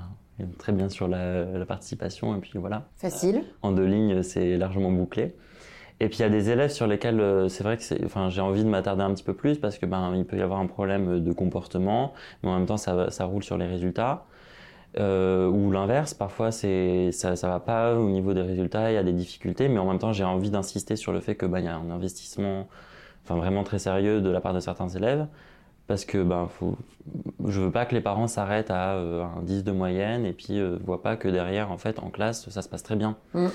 très 0.58 0.72
bien 0.72 0.88
sur 0.88 1.08
la, 1.08 1.44
participation, 1.66 2.36
et 2.36 2.40
puis 2.40 2.52
voilà. 2.56 2.88
Facile. 2.96 3.44
En 3.62 3.72
deux 3.72 3.84
lignes, 3.84 4.22
c'est 4.22 4.56
largement 4.56 4.90
bouclé. 4.90 5.34
Et 6.00 6.08
puis 6.08 6.18
il 6.18 6.22
y 6.22 6.24
a 6.24 6.30
des 6.30 6.48
élèves 6.48 6.70
sur 6.70 6.86
lesquels 6.86 7.20
euh, 7.20 7.48
c'est 7.48 7.62
vrai 7.62 7.76
que 7.76 8.04
enfin, 8.06 8.30
j'ai 8.30 8.40
envie 8.40 8.64
de 8.64 8.68
m'attarder 8.68 9.02
un 9.02 9.12
petit 9.12 9.22
peu 9.22 9.34
plus 9.34 9.58
parce 9.58 9.76
que 9.76 9.84
ben 9.84 10.14
il 10.16 10.24
peut 10.24 10.38
y 10.38 10.40
avoir 10.40 10.58
un 10.58 10.66
problème 10.66 11.22
de 11.22 11.32
comportement, 11.32 12.14
mais 12.42 12.48
en 12.48 12.56
même 12.58 12.66
temps 12.66 12.78
ça, 12.78 13.10
ça 13.10 13.26
roule 13.26 13.42
sur 13.42 13.58
les 13.58 13.66
résultats. 13.66 14.24
Euh, 14.98 15.46
ou 15.48 15.70
l'inverse, 15.70 16.14
parfois 16.14 16.50
c'est 16.50 17.12
ça, 17.12 17.36
ça 17.36 17.48
va 17.48 17.60
pas 17.60 17.94
au 17.94 18.08
niveau 18.08 18.34
des 18.34 18.42
résultats, 18.42 18.90
il 18.90 18.94
y 18.94 18.96
a 18.96 19.04
des 19.04 19.12
difficultés, 19.12 19.68
mais 19.68 19.78
en 19.78 19.84
même 19.84 19.98
temps 19.98 20.12
j'ai 20.12 20.24
envie 20.24 20.50
d'insister 20.50 20.96
sur 20.96 21.12
le 21.12 21.20
fait 21.20 21.36
que 21.36 21.46
ben 21.46 21.60
il 21.60 21.66
y 21.66 21.68
a 21.68 21.76
un 21.76 21.90
investissement, 21.90 22.66
enfin 23.22 23.36
vraiment 23.36 23.62
très 23.62 23.78
sérieux 23.78 24.20
de 24.20 24.30
la 24.30 24.40
part 24.40 24.54
de 24.54 24.60
certains 24.60 24.88
élèves 24.88 25.26
parce 25.90 26.04
que 26.04 26.22
ben 26.22 26.46
faut, 26.46 26.76
je 27.48 27.60
veux 27.60 27.72
pas 27.72 27.84
que 27.84 27.96
les 27.96 28.00
parents 28.00 28.28
s'arrêtent 28.28 28.70
à 28.70 28.92
euh, 28.92 29.24
un 29.24 29.42
10 29.42 29.64
de 29.64 29.72
moyenne 29.72 30.24
et 30.24 30.32
puis 30.32 30.60
euh, 30.60 30.78
voient 30.84 31.02
pas 31.02 31.16
que 31.16 31.26
derrière 31.26 31.72
en 31.72 31.78
fait 31.78 31.98
en 31.98 32.10
classe 32.10 32.48
ça 32.48 32.62
se 32.62 32.68
passe 32.68 32.84
très 32.84 32.94
bien. 32.94 33.16
Mm. 33.34 33.48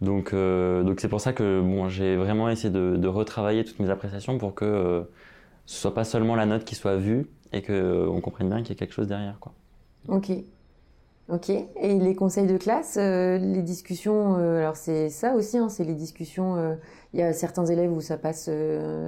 Donc 0.00 0.32
euh, 0.32 0.84
donc 0.84 1.00
c'est 1.00 1.08
pour 1.08 1.20
ça 1.20 1.32
que 1.32 1.60
bon 1.60 1.88
j'ai 1.88 2.14
vraiment 2.14 2.48
essayé 2.48 2.70
de, 2.70 2.94
de, 2.96 3.08
retravailler 3.08 3.64
toutes 3.64 3.80
mes 3.80 3.90
appréciations 3.90 4.38
pour 4.38 4.54
que 4.54 4.64
euh, 4.64 5.02
ce 5.66 5.80
soit 5.80 5.92
pas 5.92 6.04
seulement 6.04 6.36
la 6.36 6.46
note 6.46 6.64
qui 6.64 6.76
soit 6.76 6.94
vue 6.94 7.26
et 7.52 7.62
que 7.62 8.06
on 8.06 8.20
comprenne 8.20 8.48
bien 8.48 8.58
qu'il 8.58 8.68
y 8.68 8.72
a 8.72 8.76
quelque 8.76 8.94
chose 8.94 9.08
derrière 9.08 9.40
quoi. 9.40 9.52
Ok. 10.06 10.30
Ok. 11.32 11.48
Et 11.48 11.98
les 11.98 12.14
conseils 12.14 12.46
de 12.46 12.58
classe, 12.58 12.98
euh, 13.00 13.38
les 13.38 13.62
discussions, 13.62 14.36
euh, 14.36 14.58
alors 14.58 14.76
c'est 14.76 15.08
ça 15.08 15.34
aussi, 15.34 15.56
hein, 15.56 15.70
c'est 15.70 15.82
les 15.82 15.94
discussions. 15.94 16.56
Euh, 16.56 16.74
il 17.14 17.20
y 17.20 17.22
a 17.22 17.32
certains 17.32 17.64
élèves 17.64 17.90
où 17.90 18.02
ça 18.02 18.18
passe 18.18 18.50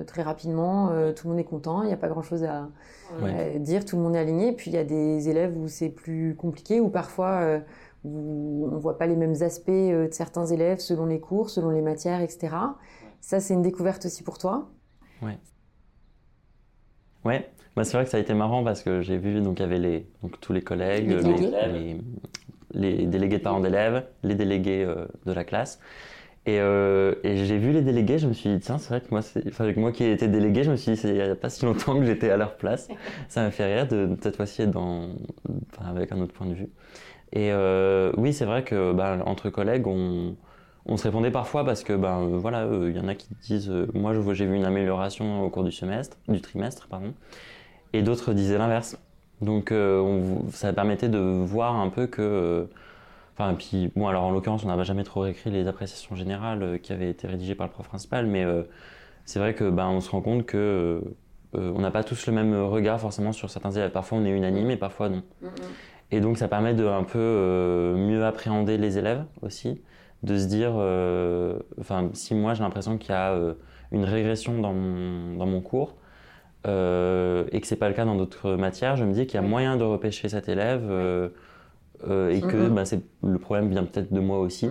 très 0.07 0.23
rapidement, 0.23 0.89
tout 1.15 1.27
le 1.27 1.31
monde 1.31 1.41
est 1.41 1.45
content, 1.45 1.83
il 1.83 1.87
n'y 1.87 1.93
a 1.93 1.97
pas 1.97 2.09
grand-chose 2.09 2.45
à, 2.45 2.69
dire, 3.59 3.85
tout 3.87 3.97
le 3.97 4.03
monde 4.03 4.15
est 4.15 4.19
aligné. 4.19 4.53
Puis 4.53 4.71
il 4.71 4.75
y 4.75 4.79
a 4.79 4.85
des 4.85 5.31
élèves 5.31 5.57
où 5.57 5.69
c'est 5.69 5.89
plus 5.89 6.35
compliqué, 6.37 6.81
où 6.81 6.91
parfois 6.91 7.61
où 8.05 8.69
on 8.71 8.77
voit 8.77 8.99
pas 8.99 9.07
les 9.07 9.17
mêmes 9.17 9.37
aspects 9.41 9.71
de 9.71 10.09
certains 10.11 10.45
élèves 10.45 10.81
selon 10.81 11.07
les 11.07 11.19
cours, 11.19 11.49
selon 11.49 11.71
les 11.71 11.81
matières, 11.81 12.21
etc. 12.21 12.57
Ça, 13.23 13.41
c'est 13.41 13.55
une 13.55 13.63
découverte 13.63 14.05
aussi 14.05 14.23
pour 14.23 14.37
toi? 14.37 14.69
Ouais. 15.23 15.39
Ouais, 17.25 17.49
bah, 17.77 17.85
c'est 17.85 17.97
vrai 17.97 18.05
que 18.05 18.11
ça 18.11 18.19
a 18.19 18.21
été 18.21 18.35
marrant 18.35 18.63
parce 18.63 18.83
que 18.83 19.01
j'ai 19.01 19.17
vu 19.17 19.41
donc 19.41 19.59
il 19.59 19.63
y 19.63 19.65
avait 19.65 19.79
les 19.79 20.07
donc 20.23 20.41
tous 20.41 20.53
les 20.53 20.63
collègues, 20.63 21.09
les, 21.09 21.97
les, 22.75 23.07
délégués 23.07 23.39
de 23.39 23.43
parents 23.43 23.61
d'élèves, 23.61 24.05
les 24.23 24.35
délégués 24.35 24.85
euh, 24.85 25.07
de 25.27 25.33
la 25.33 25.45
classe. 25.45 25.81
Et, 26.47 26.61
euh, 26.61 27.15
et 27.25 27.47
j'ai 27.47 27.57
vu 27.57 27.73
les 27.73 27.81
délégués, 27.81 28.19
je 28.19 28.27
me 28.29 28.35
suis 28.35 28.51
dit 28.51 28.61
tiens 28.61 28.77
c'est 28.77 28.91
vrai 28.91 29.01
que 29.01 29.07
moi 29.11 29.21
enfin, 29.49 29.73
moi 29.77 29.93
qui 29.93 30.05
ai 30.05 30.13
été 30.13 30.29
délégué, 30.29 30.63
je 30.63 30.71
me 30.71 30.77
suis 30.77 30.93
dit 30.93 31.01
il 31.05 31.15
n'y 31.15 31.21
a 31.23 31.35
pas 31.35 31.49
si 31.49 31.65
longtemps 31.65 31.99
que 31.99 32.05
j'étais 32.05 32.29
à 32.31 32.37
leur 32.37 32.57
place. 32.57 32.89
ça 33.29 33.43
m'a 33.43 33.51
fait 33.51 33.75
rire 33.75 33.89
de 33.89 34.11
cette 34.23 34.37
fois-ci 34.37 34.63
être 34.63 34.71
dans 34.71 35.09
enfin, 35.73 35.89
avec 35.89 36.13
un 36.13 36.21
autre 36.21 36.35
point 36.35 36.47
de 36.47 36.55
vue. 36.55 36.69
Et 37.33 37.51
euh, 37.51 38.13
oui 38.19 38.35
c'est 38.35 38.45
vrai 38.45 38.63
que 38.63 38.93
bah, 38.93 39.19
entre 39.25 39.49
collègues 39.49 39.87
on 39.87 40.37
on 40.87 40.97
se 40.97 41.05
répondait 41.05 41.31
parfois 41.31 41.65
parce 41.65 41.83
que 41.83 41.93
ben 41.95 42.27
voilà 42.37 42.69
il 42.71 42.95
y 42.95 43.01
en 43.01 43.09
a 43.09 43.15
qui 43.15 43.29
disent 43.43 43.73
moi 43.95 44.13
j'ai 44.33 44.47
vu 44.47 44.55
une 44.55 44.65
amélioration 44.65 45.43
au 45.43 45.51
cours 45.51 45.65
du 45.65 45.73
semestre 45.73 46.17
du 46.29 46.41
trimestre 46.41 46.89
pardon 46.89 47.15
et 47.95 48.03
d'autres 48.03 48.35
disaient 48.35 48.59
l'inverse. 48.59 48.99
Donc 49.41 49.73
euh, 49.73 50.01
on, 50.01 50.51
ça 50.51 50.73
permettait 50.73 51.09
de 51.09 51.19
voir 51.19 51.77
un 51.77 51.89
peu 51.89 52.07
que... 52.07 52.21
Euh, 52.23 52.65
enfin, 53.35 53.55
puis 53.55 53.91
bon, 53.95 54.09
alors 54.09 54.25
en 54.25 54.31
l'occurrence, 54.31 54.65
on 54.65 54.69
n'avait 54.69 54.85
jamais 54.85 55.05
trop 55.05 55.21
réécrit 55.21 55.51
les 55.51 55.67
appréciations 55.69 56.17
générales 56.17 56.63
euh, 56.63 56.79
qui 56.79 56.93
avaient 56.93 57.09
été 57.09 57.27
rédigées 57.27 57.55
par 57.55 57.67
le 57.67 57.73
prof 57.73 57.89
principal, 57.89 58.27
mais 58.27 58.45
c'est 59.25 59.39
vrai 59.39 59.55
que 59.55 59.71
ben, 59.71 59.87
on 59.87 60.01
se 60.01 60.11
rend 60.11 60.21
compte 60.21 60.45
que 60.45 61.03
on 61.57 61.79
n'a 61.79 61.93
pas 61.93 62.03
tous 62.03 62.27
le 62.27 62.33
même 62.33 62.53
regard 62.53 63.01
forcément 63.01 63.31
sur 63.31 63.49
certains 63.49 63.71
élèves. 63.71 63.93
Parfois 63.93 64.19
on 64.19 64.25
est 64.25 64.31
unanime 64.31 64.73
et 64.73 64.77
parfois 64.77 65.09
non. 65.09 65.23
Et 66.11 66.21
donc 66.21 66.37
ça 66.37 66.49
permet 66.49 66.75
de 66.75 66.85
un 66.85 67.05
peu 67.05 67.95
mieux 67.97 68.25
appréhender 68.25 68.77
les 68.77 68.99
élèves 68.99 69.25
aussi, 69.41 69.81
de 70.25 70.39
se 70.39 70.47
dire, 70.47 70.73
enfin 71.81 72.11
si 72.13 72.35
moi 72.35 72.55
j'ai 72.55 72.63
l'impression 72.63 72.99
qu'il 72.99 73.11
y 73.11 73.15
a 73.15 73.37
une 73.93 74.05
régression 74.05 74.61
dans 74.61 74.73
mon, 74.73 75.37
dans 75.37 75.47
mon 75.47 75.61
cours, 75.61 75.97
euh, 76.67 77.45
et 77.53 77.61
que 77.61 77.67
c'est 77.67 77.77
pas 77.77 77.89
le 77.89 77.95
cas 77.95 78.05
dans 78.05 78.17
d'autres 78.17 78.57
matières, 78.57 78.97
je 78.97 79.05
me 79.05 79.13
dis 79.13 79.27
qu'il 79.27 79.41
y 79.41 79.45
a 79.45 79.47
moyen 79.47 79.77
de 79.77 79.85
repêcher 79.85 80.29
cet 80.31 80.49
élève 80.49 80.87
euh, 80.89 81.29
euh, 82.09 82.31
et 82.31 82.41
que 82.41 82.69
bah, 82.69 82.85
le 83.23 83.39
problème 83.39 83.69
vient 83.69 83.85
peut-être 83.85 84.13
de 84.13 84.21
moi 84.21 84.39
aussi. 84.39 84.69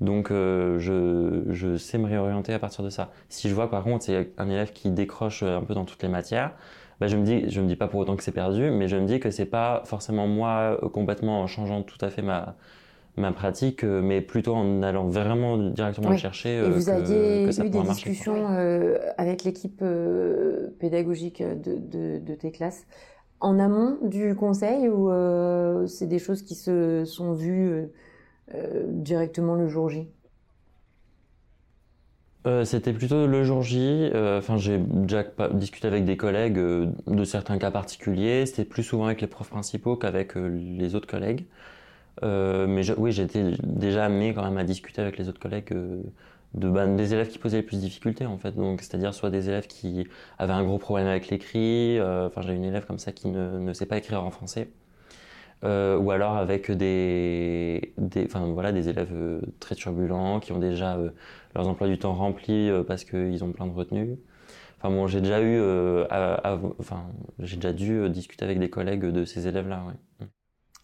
Donc 0.00 0.28
je, 0.30 1.42
je, 1.48 1.76
sais 1.78 1.96
me 1.98 2.06
réorienter 2.06 2.52
à 2.52 2.58
partir 2.58 2.84
de 2.84 2.90
ça. 2.90 3.10
Si 3.28 3.48
je 3.48 3.54
vois 3.54 3.70
par 3.70 3.82
contre 3.82 4.04
c'est 4.04 4.32
un 4.36 4.48
élève 4.48 4.72
qui 4.72 4.90
décroche 4.90 5.42
un 5.42 5.62
peu 5.62 5.74
dans 5.74 5.84
toutes 5.84 6.02
les 6.02 6.08
matières, 6.08 6.52
bah, 7.00 7.08
je 7.08 7.16
me 7.16 7.24
dis 7.24 7.50
je 7.50 7.60
me 7.60 7.66
dis 7.66 7.76
pas 7.76 7.88
pour 7.88 8.00
autant 8.00 8.14
que 8.14 8.22
c'est 8.22 8.32
perdu, 8.32 8.70
mais 8.70 8.88
je 8.88 8.96
me 8.96 9.06
dis 9.06 9.18
que 9.18 9.30
c'est 9.30 9.46
pas 9.46 9.82
forcément 9.84 10.26
moi 10.28 10.78
complètement 10.92 11.40
en 11.40 11.46
changeant 11.46 11.82
tout 11.82 11.98
à 12.02 12.10
fait 12.10 12.22
ma 12.22 12.56
ma 13.16 13.32
pratique, 13.32 13.84
euh, 13.84 14.02
mais 14.02 14.20
plutôt 14.20 14.54
en 14.54 14.82
allant 14.82 15.08
vraiment 15.08 15.56
directement 15.56 16.10
le 16.10 16.16
chercher. 16.16 16.56
Et 16.56 16.60
euh, 16.60 16.68
vous 16.68 16.88
aviez 16.88 17.44
eu 17.44 17.70
des 17.70 17.82
discussions 17.82 18.50
euh, 18.50 18.98
avec 19.16 19.44
l'équipe 19.44 19.82
pédagogique 20.78 21.42
de, 21.42 22.18
de, 22.18 22.34
tes 22.34 22.50
classes 22.50 22.86
en 23.40 23.58
amont 23.58 23.98
du 24.02 24.34
conseil 24.34 24.88
ou 24.88 25.10
c'est 25.86 26.06
des 26.06 26.18
choses 26.18 26.42
qui 26.42 26.54
se 26.54 27.04
sont 27.04 27.32
vues 27.32 27.88
directement 28.86 29.54
le 29.54 29.68
jour 29.68 29.88
J? 29.88 30.08
C'était 32.62 32.92
plutôt 32.92 33.26
le 33.26 33.42
jour 33.42 33.62
J. 33.62 34.10
Enfin, 34.14 34.56
j'ai 34.56 34.78
déjà 34.78 35.24
discuté 35.52 35.88
avec 35.88 36.04
des 36.04 36.16
collègues 36.16 36.58
de 36.58 37.24
certains 37.24 37.58
cas 37.58 37.70
particuliers. 37.70 38.46
C'était 38.46 38.64
plus 38.64 38.84
souvent 38.84 39.06
avec 39.06 39.20
les 39.20 39.26
profs 39.26 39.50
principaux 39.50 39.96
qu'avec 39.96 40.34
les 40.36 40.94
autres 40.94 41.08
collègues. 41.08 41.46
Euh, 42.22 42.66
mais 42.66 42.90
oui, 42.92 43.12
j'étais 43.12 43.52
déjà 43.62 44.06
amené 44.06 44.34
quand 44.34 44.42
même 44.44 44.56
à 44.58 44.64
discuter 44.64 45.02
avec 45.02 45.18
les 45.18 45.28
autres 45.28 45.40
collègues 45.40 45.72
euh, 45.72 46.02
de 46.54 46.70
bah, 46.70 46.86
des 46.86 47.12
élèves 47.14 47.28
qui 47.28 47.38
posaient 47.38 47.58
les 47.58 47.62
plus 47.62 47.76
de 47.76 47.82
difficultés 47.82 48.26
en 48.26 48.38
fait. 48.38 48.52
Donc 48.52 48.80
c'est-à-dire 48.82 49.14
soit 49.14 49.30
des 49.30 49.48
élèves 49.48 49.66
qui 49.66 50.06
avaient 50.38 50.52
un 50.52 50.64
gros 50.64 50.78
problème 50.78 51.06
avec 51.08 51.28
l'écrit. 51.28 51.98
Euh, 51.98 52.26
enfin, 52.28 52.42
j'ai 52.42 52.54
une 52.54 52.64
élève 52.64 52.86
comme 52.86 52.98
ça 52.98 53.12
qui 53.12 53.28
ne, 53.28 53.72
sait 53.72 53.86
pas 53.86 53.98
écrire 53.98 54.24
en 54.24 54.30
français. 54.30 54.68
ou 55.62 56.10
alors 56.10 56.36
avec 56.36 56.70
des, 56.70 57.92
des, 57.98 58.26
voilà, 58.26 58.72
des 58.72 58.88
élèves 58.88 59.40
très 59.60 59.74
turbulents 59.74 60.40
qui 60.40 60.52
ont 60.52 60.58
déjà 60.58 60.98
leurs 61.54 61.68
emplois 61.68 61.88
du 61.88 61.98
temps 61.98 62.14
remplis 62.14 62.70
parce 62.86 63.04
qu'ils 63.04 63.42
ont 63.44 63.52
plein 63.52 63.66
de 63.66 63.72
retenues. 63.72 64.16
Enfin 64.78 64.90
bon, 64.90 65.06
j'ai 65.06 65.20
déjà 65.20 65.42
eu, 65.42 65.60
enfin, 66.80 67.06
j'ai 67.40 67.56
déjà 67.56 67.72
dû 67.72 68.08
discuter 68.10 68.44
avec 68.44 68.58
des 68.58 68.70
collègues 68.70 69.06
de 69.06 69.24
ces 69.24 69.48
élèves-là. 69.48 69.84
Ouais. 69.86 70.26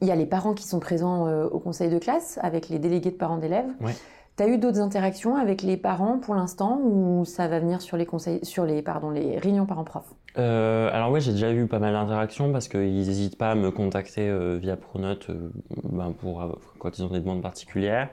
Il 0.00 0.08
y 0.08 0.10
a 0.10 0.16
les 0.16 0.26
parents 0.26 0.54
qui 0.54 0.66
sont 0.66 0.80
présents 0.80 1.30
au 1.44 1.58
conseil 1.60 1.90
de 1.90 1.98
classe 1.98 2.38
avec 2.42 2.68
les 2.68 2.78
délégués 2.78 3.12
de 3.12 3.16
parents 3.16 3.38
d'élèves. 3.38 3.70
Ouais. 3.80 3.92
Tu 4.36 4.42
as 4.42 4.48
eu 4.48 4.56
d'autres 4.56 4.80
interactions 4.80 5.36
avec 5.36 5.62
les 5.62 5.76
parents 5.76 6.18
pour 6.18 6.34
l'instant 6.34 6.80
ou 6.82 7.24
ça 7.26 7.48
va 7.48 7.60
venir 7.60 7.82
sur 7.82 7.98
les 7.98 8.06
conseils, 8.06 8.42
sur 8.42 8.64
les, 8.64 8.80
pardon, 8.80 9.10
les 9.10 9.38
réunions 9.38 9.66
parents-prof? 9.66 10.04
Euh, 10.38 10.88
alors 10.90 11.10
oui, 11.10 11.20
j'ai 11.20 11.32
déjà 11.32 11.52
eu 11.52 11.66
pas 11.66 11.78
mal 11.78 11.92
d'interactions 11.92 12.50
parce 12.50 12.66
qu'ils 12.66 12.94
n'hésitent 12.94 13.36
pas 13.36 13.50
à 13.50 13.54
me 13.54 13.70
contacter 13.70 14.26
euh, 14.28 14.56
via 14.58 14.76
Pronote 14.76 15.28
euh, 15.28 15.50
ben 15.84 16.12
pour, 16.12 16.42
quand 16.78 16.98
ils 16.98 17.04
ont 17.04 17.08
des 17.08 17.20
demandes 17.20 17.42
particulières, 17.42 18.08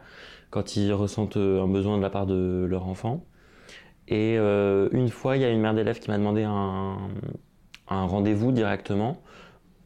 quand 0.49 0.75
ils 0.75 0.91
ressentent 0.91 1.37
un 1.37 1.67
besoin 1.67 1.97
de 1.97 2.01
la 2.01 2.09
part 2.09 2.25
de 2.25 2.67
leur 2.69 2.85
enfant. 2.87 3.23
Et 4.09 4.37
une 4.37 5.09
fois, 5.09 5.37
il 5.37 5.43
y 5.43 5.45
a 5.45 5.49
une 5.51 5.61
mère 5.61 5.75
d'élève 5.75 5.99
qui 5.99 6.09
m'a 6.09 6.17
demandé 6.17 6.41
un, 6.43 6.97
un 7.89 8.05
rendez-vous 8.07 8.51
directement 8.51 9.17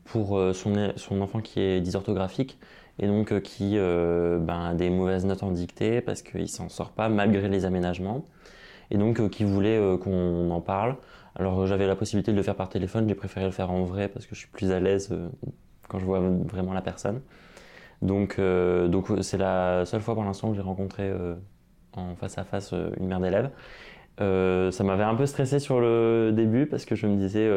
pour 0.03 0.39
son, 0.53 0.93
son 0.95 1.21
enfant 1.21 1.39
qui 1.39 1.59
est 1.59 1.81
dysorthographique 1.81 2.57
et 2.99 3.07
donc 3.07 3.31
euh, 3.31 3.39
qui 3.39 3.77
euh, 3.77 4.39
ben, 4.39 4.67
a 4.67 4.73
des 4.73 4.89
mauvaises 4.89 5.25
notes 5.25 5.43
en 5.43 5.51
dictée 5.51 6.01
parce 6.01 6.21
qu'il 6.21 6.49
s'en 6.49 6.69
sort 6.69 6.91
pas 6.91 7.09
malgré 7.09 7.49
les 7.49 7.65
aménagements 7.65 8.25
et 8.91 8.97
donc 8.97 9.19
euh, 9.19 9.29
qui 9.29 9.43
voulait 9.43 9.79
qu'on 10.01 10.49
en 10.51 10.61
parle. 10.61 10.97
Alors 11.35 11.65
j'avais 11.65 11.87
la 11.87 11.95
possibilité 11.95 12.31
de 12.31 12.37
le 12.37 12.43
faire 12.43 12.55
par 12.55 12.69
téléphone, 12.69 13.07
j'ai 13.07 13.15
préféré 13.15 13.45
le 13.45 13.51
faire 13.51 13.71
en 13.71 13.83
vrai 13.83 14.07
parce 14.07 14.25
que 14.25 14.35
je 14.35 14.39
suis 14.39 14.49
plus 14.49 14.71
à 14.71 14.79
l'aise 14.79 15.13
quand 15.89 15.97
je 15.99 16.05
vois 16.05 16.19
vraiment 16.19 16.73
la 16.73 16.81
personne. 16.81 17.21
Donc 18.03 18.39
donc 18.39 19.07
c'est 19.21 19.37
la 19.39 19.85
seule 19.85 20.01
fois 20.01 20.13
pour 20.13 20.23
l'instant 20.23 20.49
que 20.49 20.55
j'ai 20.55 20.61
rencontré 20.61 21.11
en 21.93 22.15
face 22.15 22.37
à 22.37 22.43
face 22.43 22.75
une 22.99 23.07
mère 23.07 23.19
d'élève. 23.19 23.49
ça 24.19 24.83
m'avait 24.83 25.03
un 25.03 25.15
peu 25.15 25.25
stressé 25.25 25.57
sur 25.57 25.79
le 25.79 26.31
début 26.31 26.67
parce 26.67 26.85
que 26.85 26.93
je 26.93 27.07
me 27.07 27.15
disais 27.15 27.49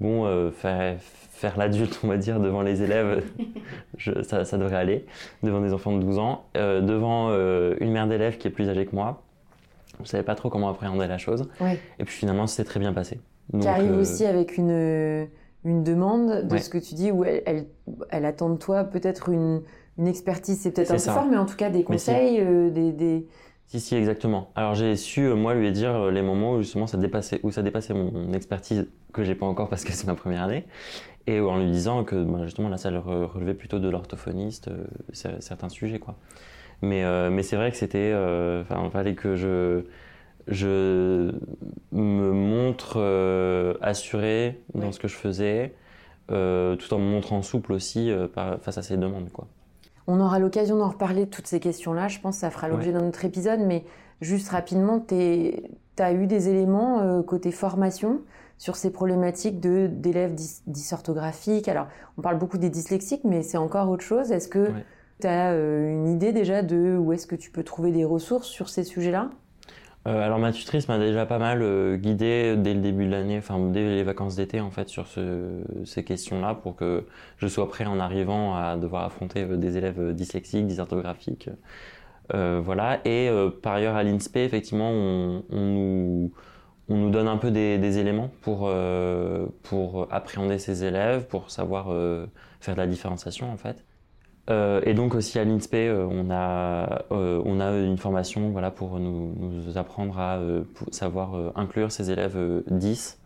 bon 0.00 0.50
faire 0.52 0.96
faire 1.42 1.58
l'adulte, 1.58 1.98
on 2.04 2.08
va 2.08 2.16
dire, 2.16 2.38
devant 2.38 2.62
les 2.62 2.82
élèves, 2.82 3.24
ça, 4.22 4.44
ça, 4.44 4.58
devrait 4.58 4.76
aller, 4.76 5.06
devant 5.42 5.60
des 5.60 5.72
enfants 5.72 5.92
de 5.96 6.00
12 6.00 6.18
ans, 6.18 6.44
euh, 6.56 6.80
devant 6.80 7.28
euh, 7.30 7.74
une 7.80 7.90
mère 7.90 8.06
d'élèves 8.06 8.38
qui 8.38 8.46
est 8.46 8.50
plus 8.52 8.68
âgée 8.68 8.86
que 8.86 8.94
moi. 8.94 9.22
Je 9.96 10.02
ne 10.02 10.06
savais 10.06 10.22
pas 10.22 10.36
trop 10.36 10.50
comment 10.50 10.68
appréhender 10.68 11.06
la 11.06 11.18
chose. 11.18 11.48
Et 11.98 12.04
puis 12.04 12.14
finalement, 12.14 12.46
c'est 12.46 12.64
très 12.64 12.78
bien 12.78 12.92
passé. 12.92 13.20
qui 13.60 13.66
arrive 13.66 13.92
euh, 13.92 14.00
aussi 14.00 14.24
avec 14.24 14.56
une, 14.56 15.28
une 15.64 15.82
demande 15.82 16.46
de 16.46 16.56
ce 16.58 16.70
que 16.70 16.78
tu 16.78 16.94
dis, 16.94 17.10
où 17.10 17.24
elle, 17.24 17.66
elle, 18.10 18.24
attend 18.24 18.48
de 18.48 18.56
toi 18.56 18.84
peut-être 18.84 19.28
une, 19.28 19.62
une 19.98 20.06
expertise, 20.06 20.60
c'est 20.60 20.70
peut-être 20.70 20.92
un 20.92 20.94
peu 20.94 21.00
fort, 21.00 21.26
mais 21.28 21.36
en 21.36 21.46
tout 21.46 21.56
cas 21.56 21.70
des 21.70 21.82
conseils, 21.82 22.40
des, 22.70 22.92
des... 22.92 23.26
Si, 23.72 23.80
si, 23.80 23.94
exactement. 23.94 24.50
Alors 24.54 24.74
j'ai 24.74 24.96
su, 24.96 25.22
moi, 25.28 25.54
lui 25.54 25.72
dire 25.72 26.10
les 26.10 26.20
moments 26.20 26.56
où 26.56 26.58
justement 26.60 26.86
ça 26.86 26.98
dépassait, 26.98 27.40
où 27.42 27.50
ça 27.50 27.62
dépassait 27.62 27.94
mon 27.94 28.34
expertise, 28.34 28.86
que 29.14 29.24
j'ai 29.24 29.34
pas 29.34 29.46
encore 29.46 29.70
parce 29.70 29.82
que 29.84 29.92
c'est 29.92 30.06
ma 30.06 30.14
première 30.14 30.42
année, 30.42 30.66
et 31.26 31.40
en 31.40 31.56
lui 31.58 31.70
disant 31.70 32.04
que 32.04 32.22
bah, 32.22 32.40
justement 32.44 32.68
là 32.68 32.76
ça 32.76 32.90
relevait 32.90 33.54
plutôt 33.54 33.78
de 33.78 33.88
l'orthophoniste 33.88 34.68
euh, 34.68 34.84
certains 35.40 35.70
sujets 35.70 35.98
quoi. 35.98 36.16
Mais 36.82 37.02
euh, 37.02 37.30
mais 37.30 37.42
c'est 37.42 37.56
vrai 37.56 37.70
que 37.70 37.78
c'était 37.78 38.10
euh, 38.12 38.60
enfin 38.60 38.82
il 38.84 38.90
fallait 38.90 39.14
que 39.14 39.36
je 39.36 39.84
je 40.48 41.32
me 41.92 42.32
montre 42.32 42.98
assuré 43.80 44.60
dans 44.74 44.92
ce 44.92 45.00
que 45.00 45.08
je 45.08 45.16
faisais 45.16 45.72
tout 46.28 46.34
en 46.34 46.98
me 46.98 47.10
montrant 47.10 47.40
souple 47.40 47.72
aussi 47.72 48.12
face 48.34 48.76
à 48.76 48.82
ces 48.82 48.98
demandes 48.98 49.30
quoi 49.32 49.48
on 50.06 50.20
aura 50.20 50.38
l'occasion 50.38 50.76
d'en 50.78 50.88
reparler 50.88 51.26
de 51.26 51.30
toutes 51.30 51.46
ces 51.46 51.60
questions-là. 51.60 52.08
Je 52.08 52.20
pense 52.20 52.36
que 52.36 52.40
ça 52.40 52.50
fera 52.50 52.68
l'objet 52.68 52.92
d'un 52.92 53.06
autre 53.06 53.24
épisode. 53.24 53.60
Mais 53.60 53.84
juste 54.20 54.48
rapidement, 54.48 55.00
tu 55.00 55.52
as 55.98 56.12
eu 56.12 56.26
des 56.26 56.48
éléments 56.48 57.22
côté 57.22 57.52
formation 57.52 58.20
sur 58.62 58.76
ces 58.76 58.92
problématiques 58.92 59.58
de 59.58 59.88
d'élèves 59.88 60.36
dysorthographiques. 60.68 61.66
Alors, 61.66 61.88
on 62.16 62.22
parle 62.22 62.38
beaucoup 62.38 62.58
des 62.58 62.70
dyslexiques, 62.70 63.24
mais 63.24 63.42
c'est 63.42 63.56
encore 63.56 63.88
autre 63.88 64.04
chose. 64.04 64.30
Est-ce 64.30 64.46
que 64.46 64.68
tu 65.20 65.26
as 65.26 65.50
euh, 65.50 65.92
une 65.92 66.06
idée 66.06 66.32
déjà 66.32 66.62
de 66.62 66.96
où 66.96 67.12
est-ce 67.12 67.26
que 67.26 67.34
tu 67.34 67.50
peux 67.50 67.64
trouver 67.64 67.90
des 67.90 68.04
ressources 68.04 68.46
sur 68.46 68.68
ces 68.68 68.84
sujets-là? 68.84 69.30
Euh, 70.06 70.24
alors 70.24 70.38
ma 70.38 70.52
tutrice 70.52 70.88
m'a 70.88 70.98
déjà 70.98 71.26
pas 71.26 71.38
mal 71.38 71.62
euh, 71.62 71.96
guidé 71.96 72.56
dès 72.56 72.74
le 72.74 72.80
début 72.80 73.06
de 73.06 73.10
l'année, 73.10 73.38
enfin 73.38 73.58
dès 73.70 73.82
les 73.82 74.02
vacances 74.02 74.36
d'été 74.36 74.60
en 74.60 74.70
fait 74.70 74.88
sur 74.88 75.06
ces 75.84 76.04
questions-là 76.04 76.54
pour 76.54 76.76
que 76.76 77.06
je 77.38 77.46
sois 77.46 77.68
prêt 77.68 77.84
en 77.86 78.00
arrivant 78.00 78.54
à 78.56 78.76
devoir 78.76 79.04
affronter 79.04 79.44
des 79.44 79.76
élèves 79.76 80.12
dyslexiques, 80.14 80.66
dysorthographiques, 80.66 81.50
voilà. 82.30 83.00
Et 83.04 83.30
par 83.62 83.74
ailleurs 83.74 83.96
à 83.96 84.02
l'INSPE 84.02 84.36
effectivement 84.36 84.90
on, 84.90 85.42
nous 85.50 86.32
on 86.88 86.96
nous 86.96 87.10
donne 87.10 87.28
un 87.28 87.38
peu 87.38 87.50
des, 87.50 87.98
éléments 87.98 88.30
pour, 88.42 88.64
euh, 88.64 89.46
pour 89.62 90.08
appréhender 90.12 90.58
ces 90.58 90.84
élèves, 90.84 91.26
pour 91.26 91.50
savoir 91.50 91.86
euh, 91.90 92.26
faire 92.60 92.74
de 92.74 92.80
la 92.80 92.86
différenciation 92.86 93.50
en 93.52 93.56
fait. 93.56 93.84
Euh, 94.50 94.80
et 94.84 94.94
donc 94.94 95.14
aussi 95.14 95.38
à 95.38 95.44
l'INSPE, 95.44 95.74
on, 95.74 96.28
a, 96.30 97.04
on 97.10 97.60
a 97.60 97.78
une 97.78 97.98
formation 97.98 98.50
voilà, 98.50 98.70
pour 98.70 98.98
nous, 98.98 99.34
apprendre 99.76 100.18
à 100.18 100.40
savoir 100.90 101.52
inclure 101.54 101.92
ces 101.92 102.10
élèves 102.10 102.36
10. 102.68 103.20